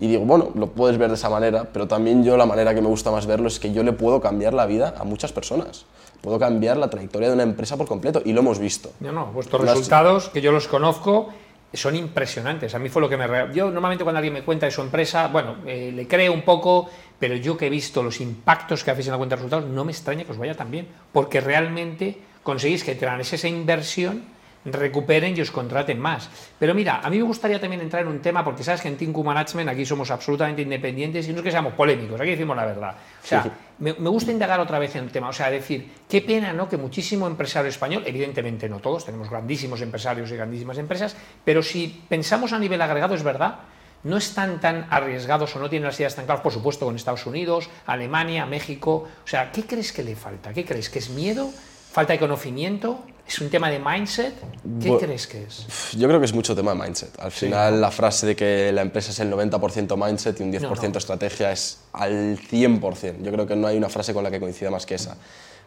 Y 0.00 0.06
digo, 0.08 0.24
bueno, 0.24 0.50
lo 0.54 0.68
puedes 0.68 0.96
ver 0.98 1.08
de 1.08 1.14
esa 1.16 1.28
manera, 1.28 1.64
pero 1.72 1.88
también 1.88 2.22
yo 2.24 2.36
la 2.36 2.46
manera 2.46 2.74
que 2.74 2.80
me 2.80 2.88
gusta 2.88 3.10
más 3.10 3.26
verlo 3.26 3.48
es 3.48 3.58
que 3.58 3.72
yo 3.72 3.82
le 3.82 3.92
puedo 3.92 4.20
cambiar 4.20 4.54
la 4.54 4.66
vida 4.66 4.94
a 4.98 5.04
muchas 5.04 5.32
personas. 5.32 5.86
Puedo 6.20 6.38
cambiar 6.38 6.76
la 6.76 6.88
trayectoria 6.90 7.28
de 7.28 7.34
una 7.34 7.42
empresa 7.42 7.76
por 7.76 7.86
completo 7.86 8.22
y 8.24 8.32
lo 8.32 8.40
hemos 8.40 8.58
visto. 8.58 8.90
No, 9.00 9.12
no, 9.12 9.26
vuestros 9.26 9.62
Las- 9.64 9.74
resultados, 9.74 10.28
que 10.28 10.40
yo 10.40 10.52
los 10.52 10.68
conozco, 10.68 11.28
son 11.72 11.96
impresionantes. 11.96 12.74
A 12.74 12.78
mí 12.78 12.88
fue 12.88 13.02
lo 13.02 13.08
que 13.08 13.16
me... 13.16 13.26
Yo 13.54 13.70
normalmente 13.70 14.04
cuando 14.04 14.18
alguien 14.18 14.34
me 14.34 14.42
cuenta 14.42 14.66
de 14.66 14.72
su 14.72 14.80
empresa, 14.82 15.28
bueno, 15.28 15.56
eh, 15.66 15.92
le 15.94 16.06
creo 16.08 16.32
un 16.32 16.42
poco, 16.42 16.88
pero 17.18 17.34
yo 17.36 17.56
que 17.56 17.66
he 17.66 17.70
visto 17.70 18.02
los 18.02 18.20
impactos 18.20 18.84
que 18.84 18.90
hacéis 18.90 19.08
en 19.08 19.12
la 19.12 19.18
cuenta 19.18 19.36
de 19.36 19.42
resultados, 19.42 19.68
no 19.68 19.84
me 19.84 19.92
extraña 19.92 20.24
que 20.24 20.32
os 20.32 20.38
vaya 20.38 20.54
tan 20.54 20.70
bien, 20.70 20.86
porque 21.12 21.40
realmente 21.40 22.18
conseguís 22.42 22.84
que 22.84 22.94
tras 22.94 23.32
esa 23.32 23.48
inversión 23.48 24.22
recuperen 24.64 25.36
y 25.36 25.40
os 25.40 25.50
contraten 25.50 25.98
más. 25.98 26.28
Pero 26.58 26.74
mira, 26.74 27.00
a 27.02 27.10
mí 27.10 27.16
me 27.16 27.22
gustaría 27.22 27.60
también 27.60 27.80
entrar 27.80 28.02
en 28.02 28.08
un 28.08 28.20
tema, 28.20 28.44
porque 28.44 28.62
sabes 28.62 28.80
que 28.80 28.88
en 28.88 28.96
Tinku 28.96 29.24
Management 29.24 29.68
aquí 29.70 29.84
somos 29.86 30.10
absolutamente 30.10 30.62
independientes 30.62 31.28
y 31.28 31.32
no 31.32 31.38
es 31.38 31.44
que 31.44 31.50
seamos 31.50 31.72
polémicos, 31.74 32.20
aquí 32.20 32.30
decimos 32.30 32.56
la 32.56 32.66
verdad. 32.66 32.94
O 33.22 33.26
sea, 33.26 33.42
Sí. 33.42 33.50
me, 33.78 33.94
me 33.94 34.08
gusta 34.10 34.32
indagar 34.32 34.60
otra 34.60 34.78
vez 34.78 34.94
en 34.96 35.04
el 35.04 35.10
tema, 35.10 35.28
o 35.28 35.32
sea, 35.32 35.50
decir, 35.50 35.90
qué 36.08 36.20
pena, 36.20 36.52
¿no? 36.52 36.68
Que 36.68 36.76
muchísimo 36.76 37.26
empresario 37.26 37.68
español, 37.70 38.02
evidentemente 38.06 38.68
no 38.68 38.80
todos, 38.80 39.04
tenemos 39.04 39.30
grandísimos 39.30 39.80
empresarios 39.80 40.30
y 40.30 40.36
grandísimas 40.36 40.78
empresas, 40.78 41.16
pero 41.44 41.62
si 41.62 42.02
pensamos 42.08 42.52
a 42.52 42.58
nivel 42.58 42.80
agregado, 42.82 43.14
es 43.14 43.22
verdad, 43.22 43.56
no 44.04 44.16
están 44.16 44.60
tan 44.60 44.86
arriesgados 44.90 45.54
o 45.56 45.58
no 45.58 45.68
tienen 45.68 45.86
las 45.86 45.98
ideas 45.98 46.14
tan 46.14 46.24
claras, 46.24 46.42
por 46.42 46.52
supuesto, 46.52 46.86
con 46.86 46.94
Estados 46.94 47.26
Unidos, 47.26 47.68
Alemania, 47.86 48.46
México. 48.46 49.08
O 49.24 49.26
sea, 49.28 49.50
¿qué 49.50 49.64
crees 49.64 49.92
que 49.92 50.04
le 50.04 50.14
falta? 50.14 50.52
¿Qué 50.52 50.64
crees? 50.64 50.88
¿Que 50.88 51.00
es 51.00 51.10
miedo? 51.10 51.50
¿Falta 51.90 52.12
de 52.12 52.20
conocimiento? 52.20 53.04
¿Es 53.28 53.38
un 53.40 53.50
tema 53.50 53.70
de 53.70 53.78
mindset? 53.78 54.32
¿Qué 54.80 54.90
Bu- 54.90 54.98
crees 54.98 55.26
que 55.26 55.42
es? 55.42 55.66
Yo 55.96 56.08
creo 56.08 56.18
que 56.18 56.24
es 56.24 56.32
mucho 56.32 56.56
tema 56.56 56.72
de 56.74 56.80
mindset. 56.80 57.10
Al 57.20 57.30
final, 57.30 57.78
la 57.80 57.90
frase 57.90 58.26
de 58.26 58.34
que 58.34 58.72
la 58.72 58.80
empresa 58.80 59.10
es 59.10 59.20
el 59.20 59.30
90% 59.30 59.96
mindset 60.02 60.40
y 60.40 60.42
un 60.44 60.50
10% 60.52 60.62
No, 60.88 60.92
no. 60.94 60.98
estrategia 60.98 61.52
es 61.52 61.78
al 61.92 62.38
100%. 62.38 63.22
Yo 63.22 63.30
creo 63.30 63.46
que 63.46 63.54
no 63.54 63.66
hay 63.66 63.76
una 63.76 63.90
frase 63.90 64.14
con 64.14 64.24
la 64.24 64.30
que 64.30 64.40
coincida 64.40 64.70
más 64.70 64.86
que 64.86 64.94
esa. 64.94 65.16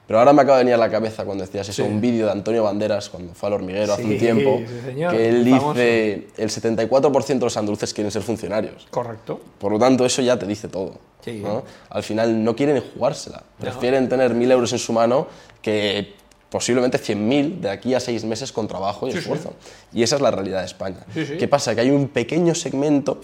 Pero 0.07 0.17
ahora 0.17 0.33
me 0.33 0.41
acaba 0.41 0.57
de 0.57 0.63
venir 0.63 0.73
a 0.73 0.77
la 0.77 0.89
cabeza 0.89 1.23
cuando 1.23 1.45
decías 1.45 1.69
eso, 1.69 1.83
Sí. 1.85 1.89
un 1.89 2.01
vídeo 2.01 2.25
de 2.25 2.31
Antonio 2.31 2.63
Banderas 2.63 3.07
cuando 3.09 3.33
fue 3.35 3.47
al 3.47 3.53
hormiguero 3.53 3.93
hace 3.93 4.03
Sí, 4.03 4.09
un 4.13 4.17
tiempo, 4.17 4.57
sí, 4.67 4.81
señor, 4.87 5.15
que 5.15 5.29
él 5.29 5.45
dice 5.45 6.27
el 6.37 6.49
74% 6.49 7.39
de 7.39 7.45
los 7.45 7.55
andaluces 7.57 7.93
quieren 7.93 8.11
ser 8.11 8.23
funcionarios. 8.23 8.87
Correcto. 8.89 9.39
Por 9.59 9.71
lo 9.71 9.77
tanto, 9.79 10.03
eso 10.03 10.21
ya 10.23 10.37
te 10.37 10.47
dice 10.47 10.67
todo. 10.67 10.95
Sí. 11.23 11.39
¿no? 11.43 11.63
Al 11.91 12.01
final 12.01 12.43
no 12.43 12.55
quieren 12.55 12.81
jugársela. 12.95 13.43
Prefieren 13.59 14.09
tener 14.09 14.33
1.000 14.33 14.51
euros 14.51 14.73
en 14.73 14.79
su 14.79 14.91
mano 14.91 15.27
que 15.61 16.15
posiblemente 16.51 16.99
100.000 16.99 17.61
de 17.61 17.69
aquí 17.69 17.93
a 17.95 17.99
seis 17.99 18.23
meses 18.25 18.51
con 18.51 18.67
trabajo 18.67 19.07
y 19.07 19.11
Sí, 19.11 19.17
sí. 19.17 19.21
esfuerzo. 19.21 19.53
Y 19.93 20.03
esa 20.03 20.17
es 20.17 20.21
la 20.21 20.29
realidad 20.31 20.59
de 20.59 20.65
España. 20.65 20.97
Sí. 21.13 21.25
¿Qué 21.39 21.47
pasa? 21.47 21.73
Que 21.73 21.81
hay 21.81 21.89
un 21.89 22.09
pequeño 22.09 22.53
segmento 22.53 23.21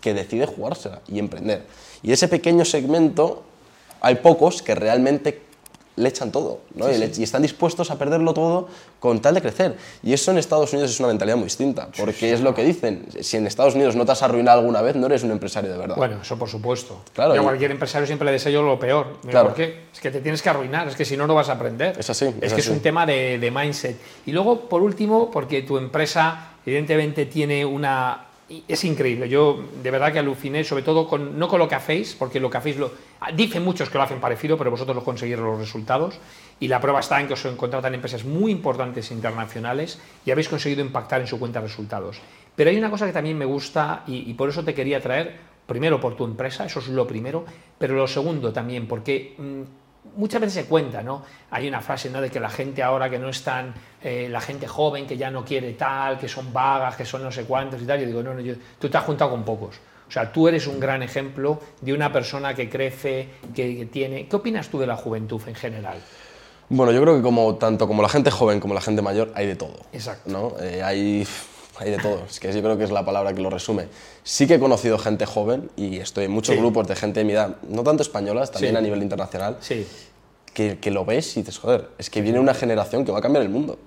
que 0.00 0.12
decide 0.14 0.46
jugársela 0.46 1.00
y 1.08 1.18
emprender. 1.18 1.64
Y 2.02 2.12
ese 2.12 2.28
pequeño 2.28 2.64
segmento 2.66 3.42
hay 4.02 4.16
pocos 4.16 4.60
que 4.62 4.74
realmente 4.74 5.42
le 5.96 6.08
echan 6.10 6.30
todo 6.30 6.60
¿no? 6.74 6.92
y, 6.92 6.98
le- 6.98 7.10
y 7.16 7.22
están 7.22 7.40
dispuestos 7.42 7.90
a 7.90 7.98
perderlo 7.98 8.34
todo 8.34 8.68
con 9.00 9.20
tal 9.20 9.34
de 9.34 9.40
crecer. 9.42 9.76
Y 10.02 10.12
eso 10.12 10.30
en 10.30 10.38
Estados 10.38 10.72
Unidos 10.72 10.90
es 10.90 10.98
una 11.00 11.08
mentalidad 11.08 11.36
muy 11.36 11.44
distinta, 11.44 11.88
porque 11.98 12.32
es 12.32 12.40
lo 12.42 12.54
que 12.54 12.64
dicen. 12.64 13.06
Si 13.22 13.36
en 13.36 13.46
Estados 13.46 13.74
Unidos 13.74 13.96
no 13.96 14.04
te 14.04 14.12
has 14.12 14.22
arruinado 14.22 14.60
alguna 14.60 14.82
vez, 14.82 14.94
no 14.96 15.06
eres 15.06 15.22
un 15.22 15.30
empresario 15.30 15.70
de 15.72 15.78
verdad. 15.78 15.96
Bueno, 15.96 16.18
eso 16.22 16.36
por 16.38 16.48
supuesto. 16.48 17.00
Claro, 17.14 17.34
Yo 17.34 17.40
a 17.40 17.44
cualquier 17.44 17.70
empresario 17.70 18.06
siempre 18.06 18.26
le 18.26 18.32
deseo 18.32 18.62
lo 18.62 18.78
peor. 18.78 19.18
Claro. 19.28 19.48
¿Por 19.48 19.56
qué? 19.56 19.84
Es 19.92 20.00
que 20.00 20.10
te 20.10 20.20
tienes 20.20 20.42
que 20.42 20.50
arruinar, 20.50 20.86
es 20.88 20.96
que 20.96 21.04
si 21.04 21.16
no, 21.16 21.26
no 21.26 21.34
vas 21.34 21.48
a 21.48 21.52
aprender. 21.52 21.98
Es 21.98 22.10
así, 22.10 22.26
Es, 22.26 22.34
es 22.48 22.52
que 22.52 22.60
es 22.60 22.68
un 22.68 22.80
tema 22.80 23.06
de, 23.06 23.38
de 23.38 23.50
mindset. 23.50 23.96
Y 24.26 24.32
luego, 24.32 24.68
por 24.68 24.82
último, 24.82 25.30
porque 25.30 25.62
tu 25.62 25.78
empresa 25.78 26.50
evidentemente 26.66 27.26
tiene 27.26 27.64
una... 27.64 28.22
Es 28.68 28.84
increíble, 28.84 29.28
yo 29.28 29.60
de 29.82 29.90
verdad 29.90 30.12
que 30.12 30.20
aluciné, 30.20 30.62
sobre 30.62 30.84
todo 30.84 31.08
con, 31.08 31.36
no 31.36 31.48
con 31.48 31.58
lo 31.58 31.66
que 31.66 31.74
hacéis, 31.74 32.14
porque 32.14 32.38
lo 32.38 32.48
que 32.48 32.58
hacéis 32.58 32.76
lo... 32.76 32.92
Dicen 33.34 33.64
muchos 33.64 33.90
que 33.90 33.98
lo 33.98 34.04
hacen 34.04 34.20
parecido, 34.20 34.56
pero 34.56 34.70
vosotros 34.70 34.94
lo 34.94 35.02
conseguís 35.02 35.36
los 35.36 35.58
resultados. 35.58 36.20
Y 36.60 36.68
la 36.68 36.80
prueba 36.80 37.00
está 37.00 37.20
en 37.20 37.26
que 37.26 37.32
os 37.32 37.44
contratan 37.56 37.94
empresas 37.94 38.24
muy 38.24 38.52
importantes 38.52 39.10
internacionales 39.10 39.98
y 40.24 40.30
habéis 40.30 40.48
conseguido 40.48 40.80
impactar 40.80 41.20
en 41.20 41.26
su 41.26 41.40
cuenta 41.40 41.60
resultados. 41.60 42.20
Pero 42.54 42.70
hay 42.70 42.78
una 42.78 42.88
cosa 42.88 43.06
que 43.06 43.12
también 43.12 43.36
me 43.36 43.44
gusta 43.44 44.04
y, 44.06 44.30
y 44.30 44.34
por 44.34 44.48
eso 44.48 44.62
te 44.62 44.74
quería 44.74 45.00
traer, 45.00 45.36
primero 45.66 46.00
por 46.00 46.16
tu 46.16 46.24
empresa, 46.24 46.66
eso 46.66 46.78
es 46.78 46.86
lo 46.86 47.04
primero, 47.04 47.44
pero 47.78 47.94
lo 47.94 48.06
segundo 48.06 48.52
también, 48.52 48.86
porque 48.86 49.34
mm, 49.36 49.62
muchas 50.16 50.40
veces 50.40 50.54
se 50.54 50.64
cuenta, 50.66 51.02
¿no? 51.02 51.22
Hay 51.50 51.68
una 51.68 51.80
frase, 51.80 52.10
¿no? 52.10 52.20
De 52.20 52.30
que 52.30 52.40
la 52.40 52.50
gente 52.50 52.82
ahora 52.82 53.08
que 53.08 53.18
no 53.18 53.28
están, 53.28 53.74
eh, 54.02 54.28
la 54.30 54.40
gente 54.40 54.66
joven 54.66 55.06
que 55.06 55.16
ya 55.16 55.30
no 55.30 55.44
quiere 55.44 55.72
tal, 55.74 56.18
que 56.18 56.28
son 56.28 56.52
vagas, 56.52 56.96
que 56.96 57.04
son 57.04 57.22
no 57.22 57.30
sé 57.30 57.44
cuántos 57.44 57.80
y 57.82 57.86
tal. 57.86 58.00
Yo 58.00 58.06
digo, 58.06 58.22
no, 58.22 58.34
no, 58.34 58.40
yo- 58.40 58.54
tú 58.78 58.88
te 58.88 58.96
has 58.98 59.04
juntado 59.04 59.30
con 59.30 59.44
pocos. 59.44 59.76
O 60.08 60.10
sea, 60.10 60.30
tú 60.32 60.46
eres 60.46 60.66
un 60.66 60.78
gran 60.78 61.02
ejemplo 61.02 61.60
de 61.80 61.92
una 61.92 62.12
persona 62.12 62.54
que 62.54 62.68
crece, 62.70 63.28
que 63.54 63.88
tiene... 63.92 64.26
¿Qué 64.28 64.36
opinas 64.36 64.68
tú 64.68 64.78
de 64.78 64.86
la 64.86 64.96
juventud 64.96 65.40
en 65.46 65.54
general? 65.56 65.98
Bueno, 66.68 66.92
yo 66.92 67.00
creo 67.02 67.16
que 67.16 67.22
como, 67.22 67.56
tanto 67.56 67.86
como 67.88 68.02
la 68.02 68.08
gente 68.08 68.30
joven 68.30 68.60
como 68.60 68.72
la 68.74 68.80
gente 68.80 69.02
mayor 69.02 69.32
hay 69.34 69.46
de 69.46 69.56
todo. 69.56 69.74
Exacto. 69.92 70.30
¿no? 70.30 70.52
Eh, 70.60 70.82
hay, 70.82 71.26
hay 71.78 71.90
de 71.90 71.98
todo, 71.98 72.22
es 72.28 72.40
que 72.40 72.52
yo 72.52 72.62
creo 72.62 72.78
que 72.78 72.84
es 72.84 72.90
la 72.90 73.04
palabra 73.04 73.32
que 73.34 73.40
lo 73.42 73.50
resume. 73.50 73.88
Sí 74.24 74.46
que 74.46 74.54
he 74.54 74.58
conocido 74.58 74.98
gente 74.98 75.26
joven 75.26 75.70
y 75.76 75.98
estoy 75.98 76.24
en 76.24 76.30
muchos 76.30 76.54
Sí. 76.54 76.60
grupos 76.60 76.86
de 76.88 76.96
gente 76.96 77.20
de 77.20 77.24
mi 77.24 77.32
edad, 77.32 77.56
no 77.68 77.82
tanto 77.82 78.02
españolas, 78.02 78.50
también 78.50 78.74
Sí. 78.74 78.78
a 78.78 78.80
nivel 78.80 79.02
internacional, 79.02 79.56
Sí. 79.60 79.86
que, 80.54 80.78
que 80.78 80.90
lo 80.90 81.04
ves 81.04 81.36
y 81.36 81.40
dices, 81.40 81.58
joder, 81.58 81.88
es 81.98 82.08
que 82.10 82.22
viene 82.22 82.40
una 82.40 82.54
generación 82.54 83.04
que 83.04 83.12
va 83.12 83.18
a 83.18 83.22
cambiar 83.22 83.42
el 83.42 83.50
mundo. 83.50 83.78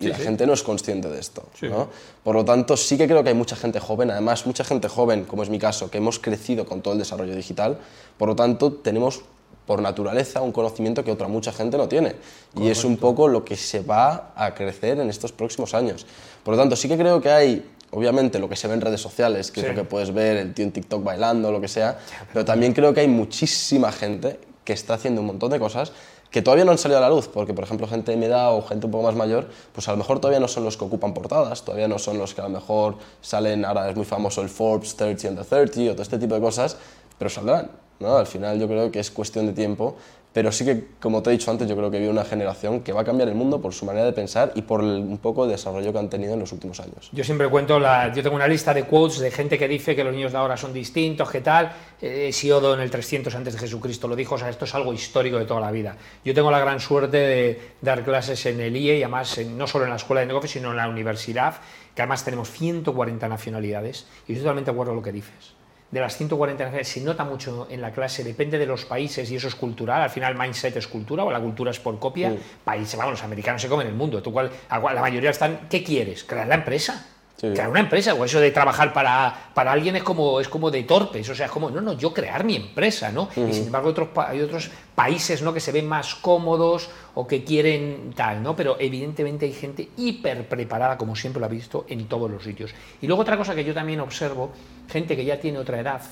Y 0.00 0.06
la 0.06 0.16
gente 0.16 0.46
no 0.46 0.52
es 0.52 0.62
consciente 0.62 1.08
de 1.08 1.18
esto. 1.18 1.42
¿no? 1.62 1.88
Por 2.22 2.36
lo 2.36 2.44
tanto, 2.44 2.76
sí 2.76 2.96
que 2.96 3.08
creo 3.08 3.24
que 3.24 3.30
hay 3.30 3.34
mucha 3.34 3.56
gente 3.56 3.80
joven, 3.80 4.12
además 4.12 4.46
mucha 4.46 4.62
gente 4.62 4.86
joven, 4.86 5.24
como 5.24 5.42
es 5.42 5.50
mi 5.50 5.58
caso, 5.58 5.90
que 5.90 5.98
hemos 5.98 6.20
crecido 6.20 6.66
con 6.66 6.82
todo 6.82 6.92
el 6.92 7.00
desarrollo 7.00 7.34
digital, 7.34 7.78
por 8.16 8.28
lo 8.28 8.36
tanto 8.36 8.72
tenemos 8.74 9.22
por 9.68 9.82
naturaleza 9.82 10.40
un 10.40 10.50
conocimiento 10.50 11.04
que 11.04 11.12
otra 11.12 11.28
mucha 11.28 11.52
gente 11.52 11.76
no 11.76 11.88
tiene. 11.88 12.16
Y 12.58 12.68
es 12.68 12.84
un 12.84 12.96
poco 12.96 13.28
lo 13.28 13.44
que 13.44 13.54
se 13.54 13.80
va 13.80 14.32
a 14.34 14.54
crecer 14.54 14.98
en 14.98 15.10
estos 15.10 15.30
próximos 15.30 15.74
años. 15.74 16.06
Por 16.42 16.54
lo 16.54 16.58
tanto, 16.60 16.74
sí 16.74 16.88
que 16.88 16.96
creo 16.96 17.20
que 17.20 17.30
hay, 17.30 17.70
obviamente, 17.90 18.38
lo 18.38 18.48
que 18.48 18.56
se 18.56 18.66
ve 18.66 18.72
en 18.74 18.80
redes 18.80 19.02
sociales, 19.02 19.50
que 19.52 19.60
Sí. 19.60 19.66
es 19.66 19.76
lo 19.76 19.82
que 19.82 19.86
puedes 19.86 20.14
ver, 20.14 20.38
el 20.38 20.54
tío 20.54 20.64
en 20.64 20.72
TikTok 20.72 21.04
bailando, 21.04 21.52
lo 21.52 21.60
que 21.60 21.68
sea, 21.68 21.98
pero 22.32 22.46
también 22.46 22.72
creo 22.72 22.94
que 22.94 23.00
hay 23.00 23.08
muchísima 23.08 23.92
gente 23.92 24.40
que 24.64 24.72
está 24.72 24.94
haciendo 24.94 25.20
un 25.20 25.26
montón 25.26 25.50
de 25.50 25.58
cosas 25.58 25.92
que 26.30 26.42
todavía 26.42 26.66
no 26.66 26.72
han 26.72 26.76
salido 26.78 26.98
a 26.98 27.00
la 27.00 27.08
luz, 27.08 27.26
porque 27.26 27.54
por 27.54 27.64
ejemplo 27.64 27.86
gente 27.86 28.10
de 28.10 28.18
mi 28.18 28.26
edad 28.26 28.54
o 28.54 28.60
gente 28.60 28.84
un 28.84 28.92
poco 28.92 29.04
más 29.04 29.14
mayor, 29.14 29.48
pues 29.72 29.88
a 29.88 29.92
lo 29.92 29.96
mejor 29.96 30.20
todavía 30.20 30.40
no 30.40 30.46
son 30.48 30.62
los 30.62 30.76
que 30.76 30.84
ocupan 30.84 31.14
portadas, 31.14 31.62
todavía 31.64 31.88
no 31.88 31.98
son 31.98 32.18
los 32.18 32.34
que 32.34 32.42
a 32.42 32.44
lo 32.44 32.50
mejor 32.50 32.96
salen, 33.22 33.64
ahora 33.64 33.88
es 33.88 33.96
muy 33.96 34.04
famoso 34.04 34.42
el 34.42 34.50
Forbes 34.50 34.94
30 34.94 35.28
under 35.30 35.46
30 35.46 35.80
o 35.80 35.92
todo 35.92 36.02
este 36.02 36.18
tipo 36.18 36.34
de 36.34 36.42
cosas, 36.42 36.76
pero 37.18 37.28
saldrán, 37.28 37.70
¿no? 38.00 38.16
Al 38.16 38.26
final 38.26 38.58
yo 38.58 38.66
creo 38.68 38.90
que 38.90 39.00
es 39.00 39.10
cuestión 39.10 39.46
de 39.46 39.52
tiempo, 39.52 39.96
pero 40.30 40.52
sí 40.52 40.64
que, 40.64 40.84
como 41.00 41.20
te 41.22 41.30
he 41.30 41.32
dicho 41.32 41.50
antes, 41.50 41.66
yo 41.68 41.74
creo 41.74 41.90
que 41.90 41.98
vive 41.98 42.10
una 42.10 42.24
generación 42.24 42.80
que 42.80 42.92
va 42.92 43.00
a 43.00 43.04
cambiar 43.04 43.28
el 43.28 43.34
mundo 43.34 43.60
por 43.60 43.72
su 43.72 43.86
manera 43.86 44.04
de 44.04 44.12
pensar 44.12 44.52
y 44.54 44.62
por 44.62 44.82
el- 44.84 44.98
un 45.00 45.18
poco 45.18 45.46
de 45.46 45.52
desarrollo 45.52 45.90
que 45.90 45.98
han 45.98 46.10
tenido 46.10 46.34
en 46.34 46.38
los 46.40 46.52
últimos 46.52 46.78
años. 46.80 47.08
Yo 47.12 47.24
siempre 47.24 47.48
cuento, 47.48 47.80
la, 47.80 48.12
yo 48.14 48.22
tengo 48.22 48.36
una 48.36 48.46
lista 48.46 48.72
de 48.72 48.84
quotes 48.84 49.18
de 49.18 49.30
gente 49.32 49.58
que 49.58 49.66
dice 49.66 49.96
que 49.96 50.04
los 50.04 50.14
niños 50.14 50.30
de 50.30 50.38
ahora 50.38 50.56
son 50.56 50.72
distintos, 50.72 51.28
que 51.30 51.40
tal. 51.40 51.72
Eh, 52.00 52.30
Siodo 52.32 52.74
en 52.74 52.80
el 52.80 52.90
300 52.90 53.34
antes 53.34 53.54
de 53.54 53.58
Jesucristo 53.60 54.06
lo 54.06 54.14
dijo, 54.14 54.36
o 54.36 54.38
sea, 54.38 54.50
esto 54.50 54.64
es 54.66 54.74
algo 54.76 54.92
histórico 54.92 55.38
de 55.38 55.46
toda 55.46 55.60
la 55.60 55.72
vida. 55.72 55.96
Yo 56.24 56.34
tengo 56.34 56.50
la 56.52 56.60
gran 56.60 56.78
suerte 56.78 57.16
de 57.16 57.60
dar 57.80 58.04
clases 58.04 58.44
en 58.46 58.60
el 58.60 58.76
IE 58.76 58.98
y 58.98 59.02
además 59.02 59.36
en- 59.38 59.56
no 59.58 59.66
solo 59.66 59.84
en 59.84 59.90
la 59.90 59.96
escuela 59.96 60.20
de 60.20 60.26
negocios, 60.26 60.52
sino 60.52 60.70
en 60.70 60.76
la 60.76 60.88
universidad, 60.88 61.54
que 61.96 62.02
además 62.02 62.24
tenemos 62.24 62.50
140 62.50 63.26
nacionalidades. 63.28 64.06
Y 64.28 64.32
estoy 64.32 64.42
totalmente 64.44 64.70
acuerdo 64.70 64.90
con 64.92 64.96
lo 64.98 65.02
que 65.02 65.12
dices. 65.12 65.57
De 65.90 66.00
las 66.00 66.16
140 66.18 66.64
nacionalidades 66.64 66.88
se 66.88 67.00
nota 67.00 67.24
mucho 67.24 67.66
en 67.70 67.80
la 67.80 67.92
clase, 67.92 68.22
depende 68.22 68.58
de 68.58 68.66
los 68.66 68.84
países 68.84 69.30
y 69.30 69.36
eso 69.36 69.48
es 69.48 69.54
cultural. 69.54 70.02
Al 70.02 70.10
final, 70.10 70.34
mindset 70.34 70.76
es 70.76 70.86
cultura 70.86 71.24
o 71.24 71.30
la 71.30 71.40
cultura 71.40 71.70
es 71.70 71.78
por 71.80 71.98
copia. 71.98 72.28
Países, 72.64 72.96
vamos, 72.98 73.12
los 73.12 73.22
americanos 73.24 73.62
se 73.62 73.68
comen 73.68 73.86
el 73.86 73.94
mundo. 73.94 74.22
Tú, 74.22 74.30
cuál- 74.32 74.50
la 74.70 75.00
mayoría 75.00 75.30
están, 75.30 75.60
¿qué 75.70 75.82
quieres? 75.82 76.24
Crear 76.24 76.46
la 76.46 76.56
empresa. 76.56 77.06
Sí. 77.40 77.46
Crear 77.52 77.68
una 77.68 77.78
empresa, 77.78 78.14
o 78.14 78.24
eso 78.24 78.40
de 78.40 78.50
trabajar 78.50 78.92
para, 78.92 79.50
para 79.54 79.70
alguien 79.70 79.94
es 79.94 80.02
como, 80.02 80.40
es 80.40 80.48
como 80.48 80.72
de 80.72 80.82
torpes, 80.82 81.28
o 81.28 81.36
sea, 81.36 81.46
es 81.46 81.52
como, 81.52 81.70
no, 81.70 81.80
no, 81.80 81.92
yo 81.92 82.12
crear 82.12 82.42
mi 82.42 82.56
empresa, 82.56 83.12
¿no? 83.12 83.28
Y 83.36 83.52
sin 83.52 83.66
embargo 83.66 83.90
otros, 83.90 84.08
hay 84.16 84.40
otros 84.40 84.70
países, 84.96 85.40
¿no? 85.42 85.54
Que 85.54 85.60
se 85.60 85.70
ven 85.70 85.86
más 85.86 86.16
cómodos 86.16 86.90
o 87.14 87.28
que 87.28 87.44
quieren 87.44 88.12
tal, 88.16 88.42
¿no? 88.42 88.56
Pero 88.56 88.76
evidentemente 88.80 89.46
hay 89.46 89.52
gente 89.52 89.88
hiper 89.96 90.48
preparada, 90.48 90.98
como 90.98 91.14
siempre 91.14 91.38
lo 91.38 91.46
ha 91.46 91.48
visto, 91.48 91.86
en 91.88 92.08
todos 92.08 92.28
los 92.28 92.42
sitios. 92.42 92.72
Y 93.00 93.06
luego 93.06 93.22
otra 93.22 93.36
cosa 93.36 93.54
que 93.54 93.62
yo 93.64 93.72
también 93.72 94.00
observo, 94.00 94.50
gente 94.90 95.14
que 95.14 95.24
ya 95.24 95.38
tiene 95.38 95.58
otra 95.58 95.78
edad, 95.78 96.02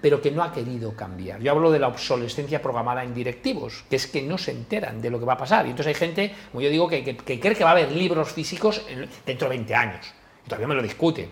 pero 0.00 0.22
que 0.22 0.30
no 0.30 0.42
ha 0.42 0.50
querido 0.50 0.96
cambiar. 0.96 1.40
Yo 1.42 1.52
hablo 1.52 1.70
de 1.70 1.78
la 1.78 1.88
obsolescencia 1.88 2.62
programada 2.62 3.04
en 3.04 3.12
directivos, 3.12 3.84
que 3.90 3.96
es 3.96 4.06
que 4.06 4.22
no 4.22 4.38
se 4.38 4.52
enteran 4.52 5.02
de 5.02 5.10
lo 5.10 5.18
que 5.18 5.26
va 5.26 5.34
a 5.34 5.36
pasar. 5.36 5.66
Y 5.66 5.70
entonces 5.72 5.88
hay 5.94 5.94
gente, 6.08 6.34
como 6.52 6.62
yo 6.62 6.70
digo, 6.70 6.88
que, 6.88 7.04
que- 7.04 7.18
que 7.18 7.38
cree 7.38 7.54
que 7.54 7.64
va 7.64 7.70
a 7.70 7.72
haber 7.74 7.92
libros 7.92 8.32
físicos 8.32 8.80
en- 8.88 9.06
dentro 9.26 9.46
de 9.46 9.56
20 9.58 9.74
años. 9.74 10.14
Todavía 10.50 10.66
me 10.66 10.74
lo 10.74 10.82
discuten. 10.82 11.30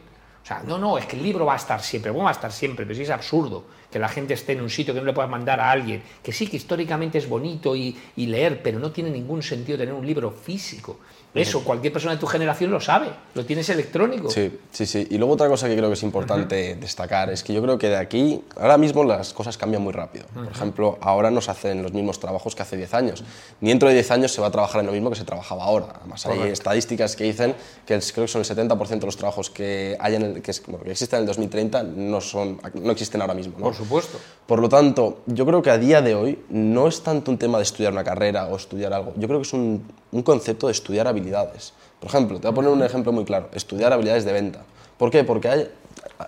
Sea, 0.49 0.63
no, 0.67 0.79
no, 0.79 0.97
es 0.97 1.05
que 1.05 1.15
el 1.17 1.23
libro 1.23 1.45
va 1.45 1.53
a 1.53 1.57
estar 1.57 1.83
siempre, 1.83 2.11
¿cómo 2.11 2.25
va 2.25 2.31
a 2.31 2.33
estar 2.33 2.51
siempre? 2.51 2.87
Pero 2.87 2.97
sí 2.97 3.03
es 3.03 3.11
absurdo 3.11 3.65
que 3.91 3.99
la 3.99 4.09
gente 4.09 4.33
esté 4.33 4.53
en 4.53 4.63
un 4.63 4.71
sitio 4.71 4.95
que 4.95 5.01
no 5.01 5.05
le 5.07 5.13
puedas 5.13 5.31
mandar 5.31 5.61
a 5.61 5.71
alguien, 5.71 6.03
que 6.23 6.33
sí, 6.33 6.47
que 6.47 6.57
históricamente 6.57 7.19
es 7.19 7.29
bonito 7.29 7.77
y, 7.77 7.95
y 8.17 8.27
leer, 8.27 8.63
pero 8.63 8.79
no 8.79 8.91
tiene 8.91 9.11
ningún 9.11 9.43
sentido 9.43 9.77
tener 9.77 9.93
un 9.93 10.07
libro 10.07 10.31
físico. 10.31 10.99
Eso, 11.35 11.63
cualquier 11.63 11.93
persona 11.93 12.15
de 12.15 12.19
tu 12.19 12.27
generación 12.27 12.71
lo 12.71 12.81
sabe, 12.81 13.11
lo 13.35 13.45
tienes 13.45 13.69
electrónico. 13.69 14.29
Sí, 14.31 14.59
sí, 14.73 14.87
sí. 14.87 15.07
Y 15.11 15.19
luego 15.19 15.35
otra 15.35 15.47
cosa 15.47 15.69
que 15.69 15.77
creo 15.77 15.89
que 15.89 15.95
es 15.95 16.03
importante 16.03 16.75
destacar 16.75 17.31
es 17.31 17.45
que 17.45 17.53
yo 17.53 17.63
creo 17.63 17.79
que 17.79 17.89
de 17.91 17.97
aquí, 17.97 18.43
ahora 18.57 18.77
mismo 18.77 19.05
las 19.05 19.35
cosas 19.35 19.57
cambian 19.57 19.83
muy 19.83 19.93
rápido. 19.93 20.25
Por 20.35 20.47
ejemplo, 20.51 20.99
ahora 21.01 21.31
no 21.31 21.41
se 21.41 21.51
hacen 21.53 21.83
los 21.83 21.93
mismos 21.93 22.19
trabajos 22.19 22.57
que 22.57 22.63
hace 22.63 22.77
10 22.77 22.93
años. 22.95 23.23
Ni 23.61 23.69
dentro 23.69 23.89
de 23.89 23.95
10 23.95 24.11
años 24.11 24.33
se 24.33 24.41
va 24.41 24.49
a 24.49 24.51
trabajar 24.51 24.81
en 24.81 24.87
lo 24.87 24.93
mismo 24.93 25.11
que 25.11 25.17
se 25.17 25.25
trabajaba 25.25 25.65
ahora. 25.65 25.87
Además, 26.01 26.25
hay 26.27 26.33
Correcto. 26.39 26.53
estadísticas 26.55 27.15
que 27.15 27.25
dicen 27.25 27.55
que 27.87 27.95
el- 27.95 28.03
creo 28.03 28.25
que 28.25 28.33
son 28.33 28.41
el 28.41 28.47
70% 28.47 28.99
de 28.99 29.07
los 29.07 29.17
trabajos 29.17 29.51
que, 29.51 29.97
hay 30.01 30.15
en 30.17 30.23
el- 30.23 30.38
que, 30.41 30.51
es- 30.51 30.63
bueno, 30.67 30.85
que 30.85 30.91
existen 30.93 31.19
en 31.19 31.23
el 31.23 31.27
2030 31.29 31.83
no, 31.83 32.21
son, 32.21 32.61
no 32.75 32.93
existen 32.93 33.21
ahora 33.21 33.35
mismo. 33.35 33.55
¿no? 33.59 33.65
Por 33.65 33.75
supuesto. 33.75 34.19
Por 34.47 34.61
lo 34.61 34.69
tanto, 34.69 35.19
yo 35.27 35.45
creo 35.47 35.63
que 35.63 35.71
a 35.71 35.79
día 35.79 36.01
de 36.03 36.15
hoy 36.15 36.39
no 36.49 36.89
es 36.89 37.03
tanto 37.03 37.31
un 37.31 37.39
tema 37.39 37.59
de 37.59 37.65
estudiar 37.65 37.93
una 37.93 38.05
carrera 38.05 38.47
o 38.49 38.57
estudiar 38.57 38.93
algo, 38.93 39.13
yo 39.17 39.27
creo 39.29 39.41
que 39.41 39.47
es 39.47 39.53
un, 39.53 39.85
un 40.13 40.23
concepto 40.23 40.67
de 40.67 40.73
estudiar 40.73 41.07
habilidades. 41.09 41.73
Por 42.01 42.09
ejemplo, 42.09 42.39
te 42.39 42.47
voy 42.47 42.53
a 42.53 42.55
poner 42.55 42.71
un 42.71 42.83
ejemplo 42.83 43.13
muy 43.13 43.25
claro, 43.25 43.49
estudiar 43.53 43.93
habilidades 43.93 44.25
de 44.25 44.33
venta. 44.33 44.63
¿Por 44.97 45.11
qué? 45.11 45.25
Porque 45.25 45.49
hay, 45.49 45.69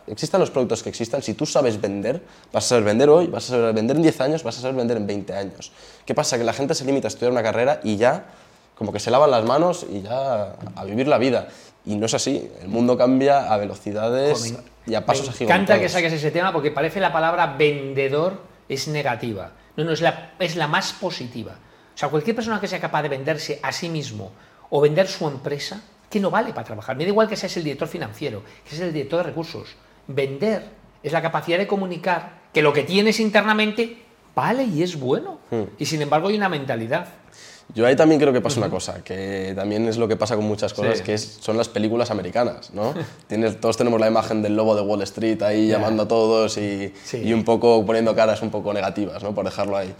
existan 0.06 0.40
los 0.40 0.50
productos 0.50 0.82
que 0.82 0.88
existan, 0.88 1.22
si 1.22 1.34
tú 1.34 1.46
sabes 1.46 1.80
vender, 1.80 2.22
vas 2.52 2.64
a 2.66 2.68
saber 2.70 2.84
vender 2.84 3.08
hoy, 3.08 3.26
vas 3.26 3.44
a 3.46 3.48
saber 3.56 3.74
vender 3.74 3.96
en 3.96 4.02
10 4.02 4.20
años, 4.20 4.42
vas 4.44 4.58
a 4.58 4.60
saber 4.60 4.76
vender 4.76 4.96
en 4.96 5.06
20 5.06 5.32
años. 5.32 5.72
¿Qué 6.06 6.14
pasa? 6.14 6.38
Que 6.38 6.44
la 6.44 6.52
gente 6.52 6.74
se 6.74 6.84
limita 6.84 7.06
a 7.06 7.10
estudiar 7.10 7.32
una 7.32 7.42
carrera 7.42 7.80
y 7.84 7.96
ya, 7.96 8.26
como 8.76 8.92
que 8.92 8.98
se 9.00 9.10
lavan 9.10 9.30
las 9.30 9.44
manos 9.44 9.84
y 9.92 10.02
ya 10.02 10.56
a 10.74 10.84
vivir 10.84 11.06
la 11.08 11.18
vida. 11.18 11.48
Y 11.84 11.96
no 11.96 12.06
es 12.06 12.14
así, 12.14 12.50
el 12.60 12.68
mundo 12.68 12.96
cambia 12.96 13.52
a 13.52 13.56
velocidades 13.56 14.38
Joder, 14.38 14.64
y 14.86 14.94
a 14.94 15.06
pasos 15.06 15.26
Me 15.26 15.30
agigantados. 15.30 15.62
encanta 15.62 15.80
que 15.80 15.88
saques 15.88 16.12
ese 16.12 16.30
tema 16.30 16.52
porque 16.52 16.70
parece 16.70 17.00
la 17.00 17.12
palabra 17.12 17.54
vendedor 17.58 18.42
es 18.68 18.88
negativa. 18.88 19.52
No, 19.76 19.84
no, 19.84 19.92
es 19.92 20.00
la, 20.00 20.32
es 20.38 20.56
la 20.56 20.66
más 20.66 20.92
positiva. 20.92 21.52
O 21.52 21.98
sea, 21.98 22.08
cualquier 22.08 22.36
persona 22.36 22.60
que 22.60 22.68
sea 22.68 22.80
capaz 22.80 23.02
de 23.02 23.08
venderse 23.08 23.60
a 23.62 23.72
sí 23.72 23.88
mismo 23.88 24.32
o 24.68 24.80
vender 24.80 25.08
su 25.08 25.26
empresa, 25.26 25.82
que 26.08 26.20
no 26.20 26.30
vale 26.30 26.52
para 26.52 26.64
trabajar. 26.64 26.96
Me 26.96 27.04
da 27.04 27.10
igual 27.10 27.28
que 27.28 27.36
seas 27.36 27.56
el 27.56 27.64
director 27.64 27.88
financiero, 27.88 28.42
que 28.64 28.70
seas 28.70 28.82
el 28.82 28.92
director 28.92 29.18
de 29.18 29.24
recursos. 29.24 29.76
Vender 30.06 30.64
es 31.02 31.12
la 31.12 31.22
capacidad 31.22 31.58
de 31.58 31.66
comunicar 31.66 32.40
que 32.52 32.62
lo 32.62 32.72
que 32.72 32.82
tienes 32.82 33.20
internamente 33.20 34.02
vale 34.34 34.64
y 34.64 34.82
es 34.82 34.98
bueno. 34.98 35.38
Hmm. 35.50 35.64
Y 35.78 35.86
sin 35.86 36.02
embargo 36.02 36.28
hay 36.28 36.36
una 36.36 36.48
mentalidad. 36.48 37.08
Yo 37.74 37.86
ahí 37.86 37.94
también 37.96 38.20
creo 38.20 38.32
que 38.32 38.40
pasa 38.40 38.58
una 38.58 38.68
cosa, 38.70 39.02
que 39.04 39.52
también 39.54 39.86
es 39.86 39.96
lo 39.96 40.08
que 40.08 40.16
pasa 40.16 40.34
con 40.36 40.44
muchas 40.44 40.74
cosas, 40.74 40.98
Sí. 40.98 41.04
que 41.04 41.14
es- 41.14 41.38
son 41.40 41.56
las 41.56 41.68
películas 41.68 42.10
americanas, 42.10 42.72
¿no? 42.72 42.94
Tienes, 43.28 43.60
todos 43.60 43.76
tenemos 43.76 44.00
la 44.00 44.08
imagen 44.08 44.42
del 44.42 44.56
lobo 44.56 44.74
de 44.74 44.82
Wall 44.82 45.02
Street 45.02 45.40
ahí 45.42 45.68
llamando 45.68 46.02
a 46.04 46.08
todos 46.08 46.56
y, 46.58 46.92
Sí. 47.04 47.18
y 47.24 47.32
un 47.32 47.44
poco 47.44 47.84
poniendo 47.86 48.14
caras 48.14 48.42
un 48.42 48.50
poco 48.50 48.72
negativas, 48.72 49.22
¿no? 49.22 49.34
Por 49.34 49.44
dejarlo 49.44 49.76
ahí. 49.76 49.94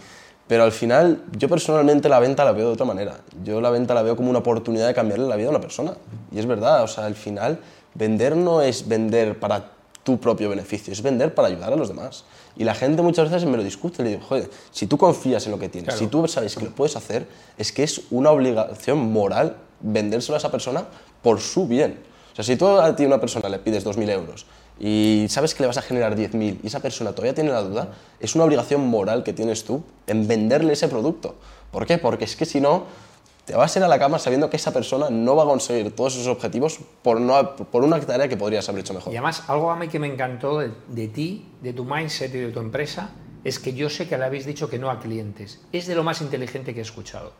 Pero 0.47 0.63
al 0.63 0.71
final, 0.73 1.23
yo 1.37 1.47
personalmente 1.47 2.09
la 2.09 2.19
venta 2.19 2.43
la 2.43 2.51
veo 2.51 2.67
de 2.67 2.73
otra 2.73 2.85
manera. 2.85 3.17
Yo 3.43 3.61
la 3.61 3.69
venta 3.69 3.93
la 3.93 4.01
veo 4.01 4.17
como 4.17 4.29
una 4.29 4.39
oportunidad 4.39 4.85
de 4.87 4.93
cambiarle 4.93 5.27
la 5.27 5.37
vida 5.37 5.47
a 5.47 5.51
una 5.51 5.61
persona. 5.61 5.93
Y 6.31 6.39
es 6.39 6.45
verdad, 6.45 6.83
o 6.83 6.87
sea, 6.87 7.05
al 7.05 7.15
final, 7.15 7.59
vender 7.93 8.35
no 8.35 8.61
es 8.61 8.87
vender 8.87 9.39
para 9.39 9.63
tu 10.03 10.19
propio 10.19 10.49
beneficio, 10.49 10.91
es 10.91 11.01
vender 11.01 11.35
para 11.35 11.47
ayudar 11.49 11.73
a 11.73 11.75
los 11.75 11.87
demás. 11.87 12.23
Y 12.57 12.63
la 12.63 12.73
gente 12.73 13.01
muchas 13.01 13.29
veces 13.29 13.47
me 13.47 13.57
lo 13.57 13.63
discute, 13.63 14.03
le 14.03 14.09
digo, 14.11 14.21
joder, 14.27 14.49
si 14.71 14.87
tú 14.87 14.97
confías 14.97 15.45
en 15.45 15.51
lo 15.51 15.59
que 15.59 15.69
tienes, 15.69 15.89
Claro. 15.89 15.99
si 15.99 16.07
tú 16.07 16.27
sabes 16.27 16.55
que 16.55 16.65
lo 16.65 16.71
puedes 16.71 16.95
hacer, 16.95 17.27
es 17.57 17.71
que 17.71 17.83
es 17.83 18.01
una 18.11 18.31
obligación 18.31 19.11
moral 19.11 19.57
vendérselo 19.79 20.35
a 20.35 20.37
esa 20.39 20.51
persona 20.51 20.85
por 21.21 21.39
su 21.39 21.67
bien. 21.67 21.99
O 22.31 22.35
sea, 22.35 22.43
si 22.45 22.55
tú 22.55 22.67
a 22.67 22.95
ti 22.95 23.05
una 23.05 23.19
persona 23.19 23.47
le 23.49 23.59
pides 23.59 23.85
2.000 23.85 24.09
euros 24.09 24.45
y 24.79 25.25
sabes 25.29 25.53
que 25.53 25.63
le 25.63 25.67
vas 25.67 25.77
a 25.77 25.81
generar 25.81 26.15
10.000 26.15 26.59
y 26.63 26.67
esa 26.67 26.79
persona 26.79 27.11
todavía 27.11 27.35
tiene 27.35 27.51
la 27.51 27.61
duda, 27.61 27.89
es 28.19 28.35
una 28.35 28.45
obligación 28.45 28.87
moral 28.87 29.23
que 29.23 29.33
tienes 29.33 29.63
tú 29.63 29.83
en 30.07 30.27
venderle 30.27 30.73
ese 30.73 30.87
producto. 30.87 31.35
¿Por 31.71 31.85
qué? 31.85 31.97
Porque 31.97 32.25
es 32.25 32.35
que 32.35 32.45
si 32.45 32.59
no, 32.59 32.85
te 33.51 33.57
vas 33.57 33.75
a 33.75 33.79
ir 33.79 33.83
a 33.83 33.89
la 33.89 33.99
cama 33.99 34.17
sabiendo 34.17 34.49
que 34.49 34.55
esa 34.55 34.71
persona 34.71 35.09
no 35.09 35.35
va 35.35 35.43
a 35.43 35.45
conseguir 35.45 35.93
todos 35.93 36.13
sus 36.13 36.25
objetivos 36.27 36.79
por, 37.01 37.19
no, 37.19 37.53
por 37.53 37.83
una 37.83 37.99
tarea 37.99 38.29
que 38.29 38.37
podrías 38.37 38.69
haber 38.69 38.79
hecho 38.79 38.93
mejor. 38.93 39.11
Y 39.11 39.17
además, 39.17 39.43
algo 39.49 39.69
a 39.69 39.75
mí 39.75 39.89
que 39.89 39.99
me 39.99 40.07
encantó 40.07 40.59
de, 40.59 41.07
ti, 41.09 41.49
de 41.61 41.73
tu 41.73 41.83
mindset 41.83 42.33
y 42.33 42.37
de 42.37 42.51
tu 42.51 42.61
empresa, 42.61 43.09
es 43.43 43.59
que 43.59 43.73
yo 43.73 43.89
sé 43.89 44.07
que 44.07 44.17
le 44.17 44.23
habéis 44.23 44.45
dicho 44.45 44.69
que 44.69 44.79
no 44.79 44.89
a 44.89 45.01
clientes. 45.01 45.59
Es 45.73 45.85
de 45.85 45.95
lo 45.95 46.03
más 46.05 46.21
inteligente 46.21 46.73
que 46.73 46.79
he 46.79 46.83
escuchado. 46.83 47.33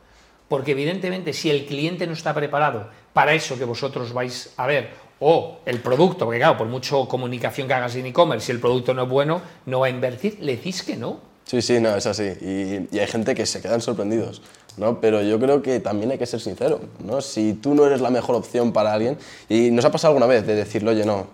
Porque 0.50 0.72
evidentemente, 0.72 1.32
si 1.32 1.50
el 1.50 1.65
cliente 1.65 2.06
no 2.08 2.12
está 2.12 2.34
preparado 2.34 2.89
para 3.13 3.34
eso 3.34 3.58
que 3.58 3.63
vosotros 3.63 4.12
vais 4.12 4.53
a 4.58 4.68
ver, 4.68 4.89
o 5.22 5.60
el 5.65 5.80
producto, 5.80 6.25
porque 6.25 6.39
claro, 6.39 6.58
por 6.58 6.68
mucho 6.68 7.08
comunicación 7.08 7.70
que 7.70 7.74
hagas 7.74 7.96
en 7.96 8.08
e-commerce, 8.08 8.48
si 8.48 8.51
el 8.51 8.60
producto 8.60 8.94
no 8.94 9.03
es 9.03 9.10
bueno, 9.10 9.41
no 9.65 9.80
va 9.80 9.86
a 9.88 9.89
invertir, 9.89 10.39
le 10.41 10.58
decís 10.58 10.84
que 10.84 10.98
no. 10.98 11.30
Sí, 11.45 11.62
sí, 11.62 11.79
no, 11.79 11.95
es 11.95 12.05
así. 12.05 12.24
Y, 12.41 12.98
hay 12.98 13.07
gente 13.07 13.36
que 13.36 13.45
se 13.45 13.62
quedan 13.62 13.81
sorprendidos, 13.81 14.41
¿no? 14.77 15.01
Pero 15.01 15.21
yo 15.21 15.39
creo 15.39 15.62
que 15.62 15.79
también 15.79 16.12
hay 16.12 16.17
que 16.17 16.25
ser 16.25 16.39
sincero, 16.39 16.79
¿no? 17.03 17.21
Si 17.21 17.53
tú 17.53 17.75
no 17.75 17.86
eres 17.86 18.01
la 18.01 18.10
mejor 18.10 18.36
opción 18.36 18.71
para 18.71 18.93
alguien, 18.93 19.17
y 19.50 19.71
nos 19.71 19.86
ha 19.86 19.91
pasado 19.91 20.12
alguna 20.12 20.27
vez 20.27 20.45
de 20.48 20.55
decirle, 20.55 20.91
oye, 20.91 21.05
no, 21.05 21.27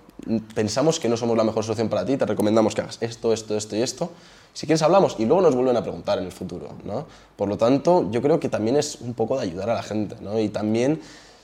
pensamos 0.55 0.99
que 0.99 1.09
no 1.09 1.17
somos 1.17 1.37
la 1.37 1.43
mejor 1.43 1.63
solución 1.63 1.89
para 1.89 2.05
ti, 2.05 2.17
te 2.17 2.25
recomendamos 2.25 2.73
que 2.73 2.81
hagas 2.81 2.97
esto, 3.01 3.33
esto, 3.33 3.55
esto 3.55 3.75
y 3.75 3.81
esto. 3.81 4.11
Si 4.53 4.65
quieres 4.65 4.81
hablamos 4.81 5.15
y 5.19 5.25
luego 5.25 5.43
nos 5.43 5.53
vuelven 5.53 5.77
a 5.77 5.83
preguntar 5.83 6.17
en 6.17 6.25
el 6.25 6.31
futuro, 6.31 6.69
¿no? 6.83 7.05
Por 7.35 7.47
lo 7.47 7.57
tanto, 7.57 8.09
yo 8.09 8.21
creo 8.21 8.39
que 8.39 8.49
también 8.49 8.75
es 8.75 8.95
un 9.01 9.13
poco 9.13 9.37
de 9.37 9.43
ayudar 9.43 9.69
a 9.69 9.75
la 9.75 9.83
gente, 9.83 10.15
¿no? 10.19 10.39
Y 10.39 10.49
también 10.49 10.99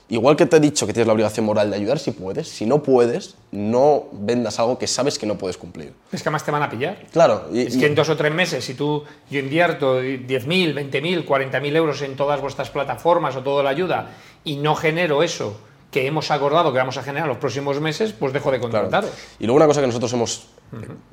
Igual 0.08 0.36
que 0.36 0.44
te 0.44 0.56
he 0.56 0.60
dicho 0.60 0.86
que 0.86 0.92
tienes 0.92 1.06
la 1.06 1.14
obligación 1.14 1.46
moral 1.46 1.70
de 1.70 1.76
ayudar 1.76 1.98
si 1.98 2.10
puedes, 2.10 2.48
si 2.48 2.66
no 2.66 2.82
puedes, 2.82 3.36
no 3.52 4.04
vendas 4.12 4.58
algo 4.58 4.78
que 4.78 4.86
sabes 4.86 5.18
que 5.18 5.24
no 5.24 5.36
puedes 5.36 5.56
cumplir. 5.56 5.94
Es 6.12 6.22
que 6.22 6.28
además 6.28 6.44
te 6.44 6.50
van 6.50 6.62
a 6.62 6.68
pillar. 6.68 6.98
Claro. 7.10 7.48
Y, 7.50 7.62
es 7.62 7.76
que 7.76 7.86
en 7.86 7.94
dos 7.94 8.10
o 8.10 8.16
tres 8.16 8.32
meses, 8.32 8.64
si 8.64 8.74
tú, 8.74 9.02
yo 9.30 9.40
invierto 9.40 10.02
10.000, 10.02 10.26
20.000, 10.74 11.26
40.000 11.26 11.76
euros 11.76 12.02
en 12.02 12.16
todas 12.16 12.40
vuestras 12.40 12.68
plataformas 12.68 13.34
o 13.36 13.42
toda 13.42 13.62
la 13.62 13.70
ayuda 13.70 14.10
y 14.44 14.56
no 14.56 14.74
genero 14.74 15.22
eso 15.22 15.56
que 15.90 16.06
hemos 16.06 16.30
acordado 16.32 16.72
que 16.72 16.78
vamos 16.78 16.98
a 16.98 17.02
generar 17.02 17.28
los 17.28 17.38
próximos 17.38 17.80
meses, 17.80 18.12
pues 18.12 18.32
dejo 18.32 18.50
de 18.50 18.58
contrataros. 18.58 19.10
Y 19.38 19.46
luego 19.46 19.56
una 19.56 19.66
cosa 19.66 19.80
que 19.80 19.86
nosotros 19.86 20.12
hemos 20.12 20.48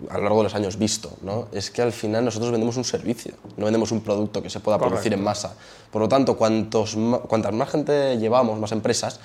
a 0.10 0.18
lo 0.18 0.24
largo 0.24 0.38
de 0.40 0.44
los 0.44 0.56
años 0.56 0.78
visto, 0.78 1.12
¿no? 1.22 1.48
es 1.52 1.72
que 1.72 1.82
al 1.82 1.92
final 1.92 2.26
nosotros 2.26 2.52
vendemos 2.52 2.78
un 2.78 2.84
servicio, 2.84 3.34
no 3.58 3.66
vendemos 3.66 3.92
un 3.92 4.02
producto 4.02 4.42
que 4.42 4.50
se 4.50 4.60
pueda 4.60 4.78
producir 4.78 5.14
en 5.14 5.24
masa. 5.24 5.56
Por 5.92 6.02
lo 6.02 6.08
tanto, 6.08 6.38
cuantos, 6.38 6.98
cuantas 7.28 7.54
más 7.54 7.70
gente 7.70 8.18
llevamos, 8.18 8.60
más 8.60 8.72
empresas, 8.72 9.20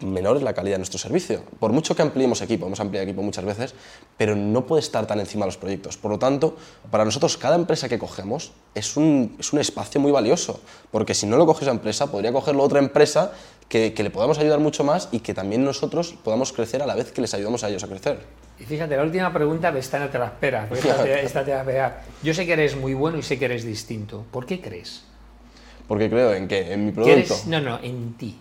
menor 0.00 0.36
es 0.36 0.42
la 0.42 0.54
calidad 0.54 0.74
de 0.74 0.78
nuestro 0.78 0.98
servicio. 0.98 1.42
Por 1.58 1.72
mucho 1.72 1.94
que 1.94 2.02
ampliemos 2.02 2.40
equipo, 2.40 2.66
hemos 2.66 2.80
ampliado 2.80 3.04
equipo 3.04 3.22
muchas 3.22 3.44
veces, 3.44 3.74
pero 4.16 4.34
no 4.34 4.66
puede 4.66 4.80
estar 4.80 5.06
tan 5.06 5.20
encima 5.20 5.44
de 5.44 5.48
los 5.48 5.58
proyectos. 5.58 5.96
Por 5.96 6.10
lo 6.10 6.18
tanto, 6.18 6.56
para 6.90 7.04
nosotros 7.04 7.36
cada 7.36 7.56
empresa 7.56 7.88
que 7.88 7.98
cogemos 7.98 8.52
es 8.74 8.96
un, 8.96 9.36
es 9.38 9.52
un 9.52 9.58
espacio 9.58 10.00
muy 10.00 10.12
valioso, 10.12 10.60
porque 10.90 11.14
si 11.14 11.26
no 11.26 11.36
lo 11.36 11.46
coge 11.46 11.64
esa 11.64 11.72
empresa, 11.72 12.10
podría 12.10 12.32
cogerlo 12.32 12.62
otra 12.62 12.78
empresa 12.78 13.32
que, 13.68 13.92
que 13.92 14.02
le 14.02 14.10
podamos 14.10 14.38
ayudar 14.38 14.60
mucho 14.60 14.84
más 14.84 15.08
y 15.12 15.20
que 15.20 15.34
también 15.34 15.64
nosotros 15.64 16.14
podamos 16.24 16.52
crecer 16.52 16.82
a 16.82 16.86
la 16.86 16.94
vez 16.94 17.12
que 17.12 17.20
les 17.20 17.34
ayudamos 17.34 17.64
a 17.64 17.68
ellos 17.68 17.84
a 17.84 17.88
crecer. 17.88 18.47
Y 18.60 18.64
fíjate, 18.64 18.96
la 18.96 19.02
última 19.02 19.32
pregunta 19.32 19.76
esta 19.76 19.98
no 19.98 20.08
te 20.08 20.18
la 20.18 20.26
esperas, 20.26 20.70
esta, 20.72 21.44
te, 21.44 21.54
va 21.54 22.02
Yo 22.22 22.34
sé 22.34 22.44
que 22.44 22.54
eres 22.54 22.76
muy 22.76 22.94
bueno 22.94 23.18
y 23.18 23.22
sé 23.22 23.38
que 23.38 23.44
eres 23.44 23.64
distinto. 23.64 24.24
¿Por 24.30 24.46
qué 24.46 24.60
crees? 24.60 25.04
Porque 25.86 26.10
creo 26.10 26.34
en 26.34 26.48
qué, 26.48 26.72
en 26.72 26.86
mi 26.86 26.92
producto. 26.92 27.36
No, 27.46 27.60
no, 27.60 27.78
en 27.82 28.14
ti. 28.14 28.36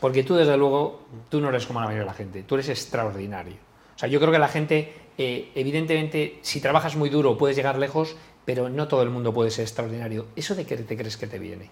Porque 0.00 0.22
tú, 0.22 0.34
desde 0.34 0.56
luego, 0.56 1.06
tú 1.30 1.40
no 1.40 1.48
eres 1.48 1.66
como 1.66 1.80
la 1.80 1.86
mayoría 1.86 2.04
de 2.04 2.10
la 2.10 2.14
gente, 2.14 2.42
tú 2.42 2.56
eres 2.56 2.68
extraordinario. 2.68 3.56
O 3.96 3.98
sea, 3.98 4.08
yo 4.08 4.20
creo 4.20 4.30
que 4.30 4.38
la 4.38 4.48
gente, 4.48 4.92
eh, 5.16 5.50
evidentemente, 5.54 6.38
si 6.42 6.60
trabajas 6.60 6.94
muy 6.94 7.08
duro 7.08 7.38
puedes 7.38 7.56
llegar 7.56 7.78
lejos, 7.78 8.16
pero 8.44 8.68
no 8.68 8.86
todo 8.86 9.02
el 9.02 9.10
mundo 9.10 9.32
puede 9.32 9.50
ser 9.50 9.62
extraordinario. 9.62 10.26
¿Eso 10.36 10.54
de 10.54 10.66
qué 10.66 10.76
te 10.76 10.96
crees 10.96 11.16
que 11.16 11.26
te 11.26 11.38
viene? 11.38 11.70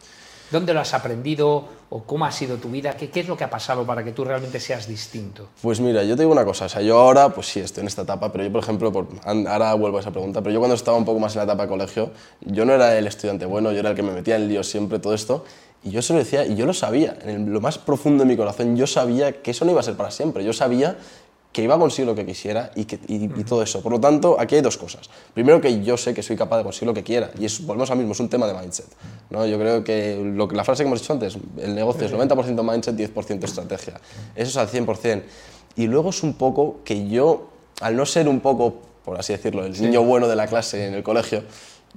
¿Dónde 0.53 0.75
lo 0.75 0.81
has 0.81 0.93
aprendido 0.93 1.65
o 1.89 2.03
cómo 2.03 2.27
ha 2.27 2.31
sido 2.31 2.59
tu 2.59 2.69
vida? 2.69 2.95
¿Qué, 2.95 3.09
¿Qué, 3.09 3.21
es 3.21 3.29
lo 3.29 3.39
que 3.39 3.45
ha 3.45 3.49
pasado 3.49 3.87
para 3.87 4.05
que 4.05 4.13
tú 4.13 4.23
realmente 4.23 4.61
seas 4.61 4.87
distinto? 4.87 5.49
Pues 5.63 5.81
mira, 5.81 6.05
yo 6.05 6.15
te 6.15 6.23
digo 6.23 6.33
una 6.33 6.45
cosa, 6.45 6.67
o 6.67 6.69
sea, 6.69 6.83
yo 6.83 6.99
ahora, 6.99 7.31
pues 7.31 7.47
sí, 7.47 7.61
estoy 7.61 7.81
en 7.81 7.87
esta 7.87 8.03
etapa, 8.03 8.31
pero 8.31 8.45
yo, 8.45 8.53
por 8.53 8.63
ejemplo, 8.63 8.93
ahora 9.25 9.73
vuelvo 9.73 9.97
a 9.97 10.01
esa 10.03 10.11
pregunta, 10.11 10.43
pero 10.43 10.53
yo 10.53 10.61
cuando 10.61 10.75
estaba 10.75 10.99
un 10.99 11.07
poco 11.07 11.19
más 11.19 11.35
en 11.35 11.39
la 11.39 11.45
etapa 11.45 11.63
de 11.63 11.69
colegio, 11.71 12.11
yo 12.43 12.67
no 12.67 12.75
era 12.75 12.99
el 12.99 13.07
estudiante 13.07 13.47
bueno, 13.47 13.73
yo 13.73 13.79
era 13.79 13.91
el 13.91 13.97
que 13.97 14.03
me 14.03 14.13
metía 14.13 14.37
en 14.37 14.47
lío 14.47 14.63
siempre, 14.63 14.99
todo 14.99 15.15
esto, 15.15 15.43
y 15.83 15.91
yo 15.91 16.03
se 16.03 16.13
lo 16.13 16.19
decía, 16.19 16.45
y 16.45 16.55
yo 16.55 16.67
lo 16.67 16.75
sabía, 16.75 17.17
en 17.25 17.51
lo 17.51 17.63
más 17.63 17.79
profundo 17.79 18.23
de 18.25 18.29
mi 18.29 18.37
corazón, 18.37 18.77
yo 18.77 18.87
sabía 18.87 19.41
que 19.41 19.53
eso 19.53 19.65
no 19.65 19.71
iba 19.71 19.81
a 19.81 19.83
ser 19.83 19.97
para 19.97 20.11
siempre, 20.11 20.45
yo 20.45 20.53
sabía 20.53 20.99
que 21.53 21.63
iba 21.63 21.75
a 21.75 21.79
conseguir 21.79 22.07
lo 22.07 22.15
que 22.15 22.25
quisiera 22.25 22.71
y, 22.75 22.87
que, 22.87 22.99
y, 23.09 23.29
todo 23.45 23.63
eso. 23.63 23.83
Por 23.83 23.93
lo 23.93 24.01
tanto, 24.01 24.41
aquí 24.41 24.55
hay 24.55 24.63
dos 24.63 24.79
cosas. 24.79 25.11
Primero, 25.35 25.61
que 25.61 25.83
yo 25.83 25.97
sé 25.99 26.15
que 26.15 26.23
soy 26.23 26.37
capaz 26.37 26.59
de 26.59 26.65
conseguir 26.65 26.89
lo 26.89 26.95
que 26.95 27.03
quiera, 27.03 27.31
y 27.39 27.45
es, 27.45 27.65
volvemos 27.65 27.91
al 27.91 27.99
mismo, 27.99 28.13
es 28.13 28.21
un 28.21 28.31
tema 28.31 28.47
de 28.47 28.55
mindset. 28.55 28.87
¿no? 29.29 29.45
Yo 29.47 29.59
creo 29.59 29.85
que, 29.85 30.19
lo 30.35 30.49
que 30.49 30.57
la 30.57 30.65
frase 30.65 30.83
que 30.83 30.87
hemos 30.89 31.01
dicho 31.01 31.13
antes, 31.13 31.37
el 31.59 31.75
negocio 31.75 32.07
es 32.07 32.13
90% 32.13 32.73
mindset, 32.73 32.97
10% 32.97 33.45
estrategia. 33.45 34.01
Eso 34.35 34.51
es 34.51 34.57
al 34.57 34.69
100%. 34.69 35.23
Y 35.77 35.87
luego 35.87 36.11
es 36.11 36.23
un 36.23 36.35
poco 36.35 36.81
que 36.85 37.09
yo, 37.09 37.49
al 37.81 37.97
no 37.97 38.07
ser 38.07 38.29
un 38.29 38.41
poco, 38.41 38.77
por 39.05 39.19
así 39.19 39.35
decirlo, 39.35 39.67
el 39.67 39.79
niño 39.81 40.03
bueno 40.03 40.29
de 40.29 40.37
la 40.37 40.47
clase 40.47 40.87
en 40.87 40.95
el 40.95 41.03
colegio, 41.03 41.43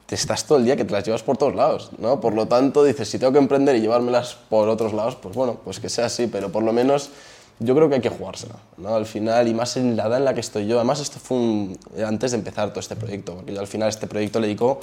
te 0.06 0.16
estás 0.16 0.46
todo 0.46 0.58
el 0.58 0.66
día 0.66 0.76
que 0.76 0.84
te 0.84 0.92
las 0.92 1.06
llevas 1.06 1.24
por 1.24 1.38
todos 1.38 1.56
lados, 1.56 1.92
¿no? 1.98 2.20
Por 2.20 2.34
lo 2.34 2.48
tanto, 2.48 2.84
dices, 2.84 3.10
si 3.10 3.18
tengo 3.18 3.32
que 3.32 3.40
emprender 3.40 3.76
y 3.78 3.82
llevármelas 3.82 4.38
por 4.50 4.68
otros 4.68 4.94
lados, 4.94 5.16
pues 5.16 5.34
bueno, 5.34 5.58
pues 5.64 5.80
que 5.80 5.90
sea 5.90 6.06
así, 6.06 6.28
pero 6.28 6.51
por 6.51 6.64
lo 6.64 6.74
menos 6.74 7.10
yo 7.59 7.75
creo 7.75 7.87
que 7.89 7.96
hay 7.96 8.01
que 8.01 8.09
jugársela, 8.09 8.55
¿no? 8.77 8.96
Al 8.96 9.05
final, 9.05 9.48
y 9.48 9.53
más 9.53 9.77
en 9.77 9.96
la 9.96 10.07
edad 10.07 10.18
en 10.18 10.25
la 10.25 10.33
que 10.33 10.41
estoy 10.41 10.68
yo, 10.68 10.77
además 10.77 11.00
esto 11.00 11.20
fue 11.20 11.70
antes 12.05 12.31
de 12.31 12.37
empezar 12.37 12.70
todo 12.70 12.81
este 12.81 12.96
proyecto, 12.96 13.35
porque 13.35 13.53
yo 13.53 13.59
al 13.59 13.68
final 13.68 13.89
este 13.89 14.07
proyecto 14.07 14.39
le 14.39 14.48
dedico 14.48 14.79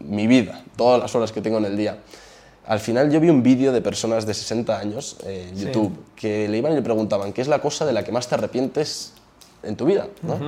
mi 0.00 0.26
vida, 0.26 0.64
todas 0.76 1.00
las 1.00 1.14
horas 1.14 1.30
que 1.30 1.40
tengo 1.40 1.58
en 1.58 1.66
el 1.66 1.76
día. 1.76 1.98
Al 2.66 2.80
final 2.80 3.10
yo 3.10 3.20
vi 3.20 3.30
un 3.30 3.42
vídeo 3.42 3.72
de 3.72 3.80
personas 3.80 4.26
de 4.26 4.34
60 4.34 4.78
años 4.78 5.16
en 5.24 5.56
YouTube 5.56 5.92
que 6.14 6.48
le 6.48 6.58
iban 6.58 6.72
y 6.72 6.76
le 6.76 6.82
preguntaban, 6.82 7.32
¿qué 7.32 7.42
es 7.42 7.48
la 7.48 7.60
cosa 7.60 7.86
de 7.86 7.92
la 7.92 8.04
que 8.04 8.12
más 8.12 8.28
te 8.28 8.34
arrepientes 8.34 9.12
en 9.62 9.76
tu 9.76 9.86
vida? 9.86 10.08
¿no? 10.22 10.38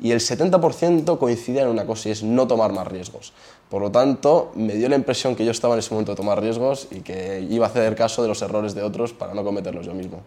Y 0.00 0.12
el 0.12 0.20
70% 0.20 1.18
coincidía 1.18 1.62
en 1.62 1.68
una 1.68 1.84
cosa 1.84 2.08
y 2.08 2.12
es 2.12 2.22
no 2.22 2.46
tomar 2.46 2.72
más 2.72 2.86
riesgos. 2.86 3.32
Por 3.68 3.82
lo 3.82 3.90
tanto, 3.90 4.52
me 4.54 4.74
dio 4.74 4.88
la 4.88 4.96
impresión 4.96 5.34
que 5.34 5.44
yo 5.44 5.50
estaba 5.50 5.74
en 5.74 5.80
ese 5.80 5.92
momento 5.92 6.12
de 6.12 6.16
tomar 6.16 6.40
riesgos 6.40 6.88
y 6.90 7.00
que 7.00 7.44
iba 7.50 7.66
a 7.66 7.70
hacer 7.70 7.96
caso 7.96 8.22
de 8.22 8.28
los 8.28 8.42
errores 8.42 8.74
de 8.74 8.82
otros 8.82 9.12
para 9.12 9.34
no 9.34 9.42
cometerlos 9.42 9.86
yo 9.86 9.94
mismo. 9.94 10.22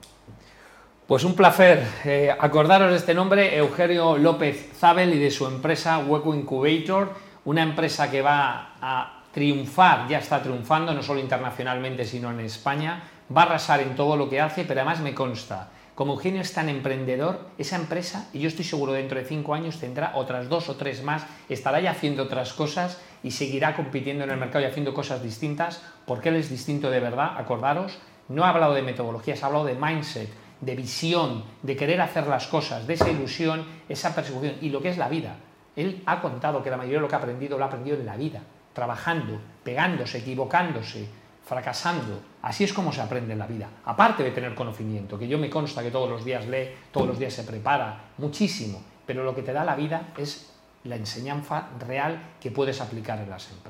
Pues 1.08 1.24
un 1.24 1.36
placer. 1.36 1.86
Eh, 2.04 2.36
acordaros 2.36 2.90
de 2.90 2.98
este 2.98 3.14
nombre, 3.14 3.56
Eugenio 3.56 4.18
López 4.18 4.72
Zabel 4.76 5.14
y 5.14 5.20
de 5.20 5.30
su 5.30 5.46
empresa 5.46 6.00
Hueco 6.00 6.34
Incubator, 6.34 7.14
una 7.46 7.62
empresa 7.62 8.10
que 8.10 8.24
va 8.24 8.74
a 8.82 9.22
triunfar, 9.32 10.08
ya 10.08 10.18
está 10.18 10.42
triunfando, 10.42 10.96
no 10.96 11.04
solo 11.04 11.20
internacionalmente, 11.20 12.06
sino 12.06 12.32
en 12.32 12.40
España, 12.40 13.04
va 13.36 13.44
a 13.44 13.46
arrasar 13.46 13.82
en 13.82 13.94
todo 13.94 14.18
lo 14.18 14.28
que 14.28 14.42
hace, 14.42 14.66
pero 14.66 14.80
además 14.80 15.00
me 15.00 15.14
consta, 15.14 15.70
como 15.94 16.14
Eugenio 16.14 16.42
es 16.42 16.54
tan 16.54 16.70
emprendedor, 16.70 17.50
esa 17.60 17.76
empresa, 17.76 18.28
y 18.34 18.40
yo 18.40 18.48
estoy 18.48 18.66
seguro 18.66 18.94
dentro 18.94 19.20
de 19.20 19.26
cinco 19.26 19.54
años 19.54 19.80
tendrá 19.80 20.14
otras 20.16 20.50
dos 20.50 20.70
o 20.70 20.76
tres 20.76 21.04
más, 21.04 21.28
estará 21.50 21.80
ya 21.82 21.92
haciendo 21.92 22.24
otras 22.24 22.54
cosas 22.54 23.00
y 23.22 23.30
seguirá 23.30 23.76
compitiendo 23.76 24.24
en 24.24 24.32
el 24.32 24.38
mercado 24.38 24.66
y 24.66 24.68
haciendo 24.68 24.96
cosas 24.96 25.22
distintas, 25.22 25.84
porque 26.08 26.30
él 26.30 26.38
es 26.38 26.50
distinto 26.50 26.90
de 26.90 27.00
verdad, 27.00 27.38
acordaros, 27.38 28.00
no 28.28 28.44
ha 28.44 28.50
hablado 28.50 28.74
de 28.74 28.82
metodologías, 28.82 29.44
ha 29.44 29.46
hablado 29.46 29.66
de 29.66 29.76
mindset, 29.76 30.45
de 30.62 30.76
visión, 30.76 31.44
de 31.62 31.76
querer 31.76 32.02
hacer 32.02 32.28
las 32.28 32.48
cosas, 32.48 32.88
de 32.88 32.94
esa 32.94 33.10
ilusión, 33.10 33.66
esa 33.90 34.16
persecución 34.16 34.56
y 34.62 34.70
lo 34.70 34.82
que 34.82 34.90
es 34.90 34.98
la 34.98 35.10
vida. 35.10 35.36
Él 35.76 36.02
ha 36.06 36.22
contado 36.22 36.64
que 36.64 36.70
la 36.70 36.78
mayoría 36.78 36.98
de 36.98 37.02
lo 37.02 37.08
que 37.08 37.16
ha 37.16 37.20
aprendido 37.20 37.58
lo 37.58 37.66
ha 37.66 37.68
aprendido 37.68 37.98
en 37.98 38.06
la 38.06 38.16
vida, 38.16 38.42
trabajando, 38.74 39.40
pegándose, 39.64 40.20
equivocándose, 40.20 41.08
fracasando. 41.46 42.22
Así 42.42 42.64
es 42.64 42.74
como 42.74 42.92
se 42.92 43.02
aprende 43.02 43.34
en 43.34 43.40
la 43.40 43.48
vida. 43.48 43.70
Aparte 43.86 44.24
de 44.24 44.32
tener 44.32 44.56
conocimiento, 44.56 45.20
que 45.20 45.28
yo 45.28 45.38
me 45.38 45.50
consta 45.50 45.84
que 45.84 45.92
todos 45.92 46.10
los 46.10 46.24
días 46.24 46.48
lee, 46.48 46.70
todos 46.92 47.08
los 47.08 47.20
días 47.20 47.34
se 47.34 47.44
prepara, 47.44 48.12
muchísimo. 48.18 48.82
Pero 49.06 49.24
lo 49.24 49.36
que 49.36 49.44
te 49.44 49.54
da 49.54 49.64
la 49.64 49.76
vida 49.76 50.14
es 50.18 50.52
la 50.86 50.96
enseñanza 50.96 51.70
real 51.80 52.36
que 52.40 52.52
puedes 52.52 52.82
aplicar 52.82 53.20
en 53.20 53.30
las 53.30 53.50
empresas. 53.52 53.66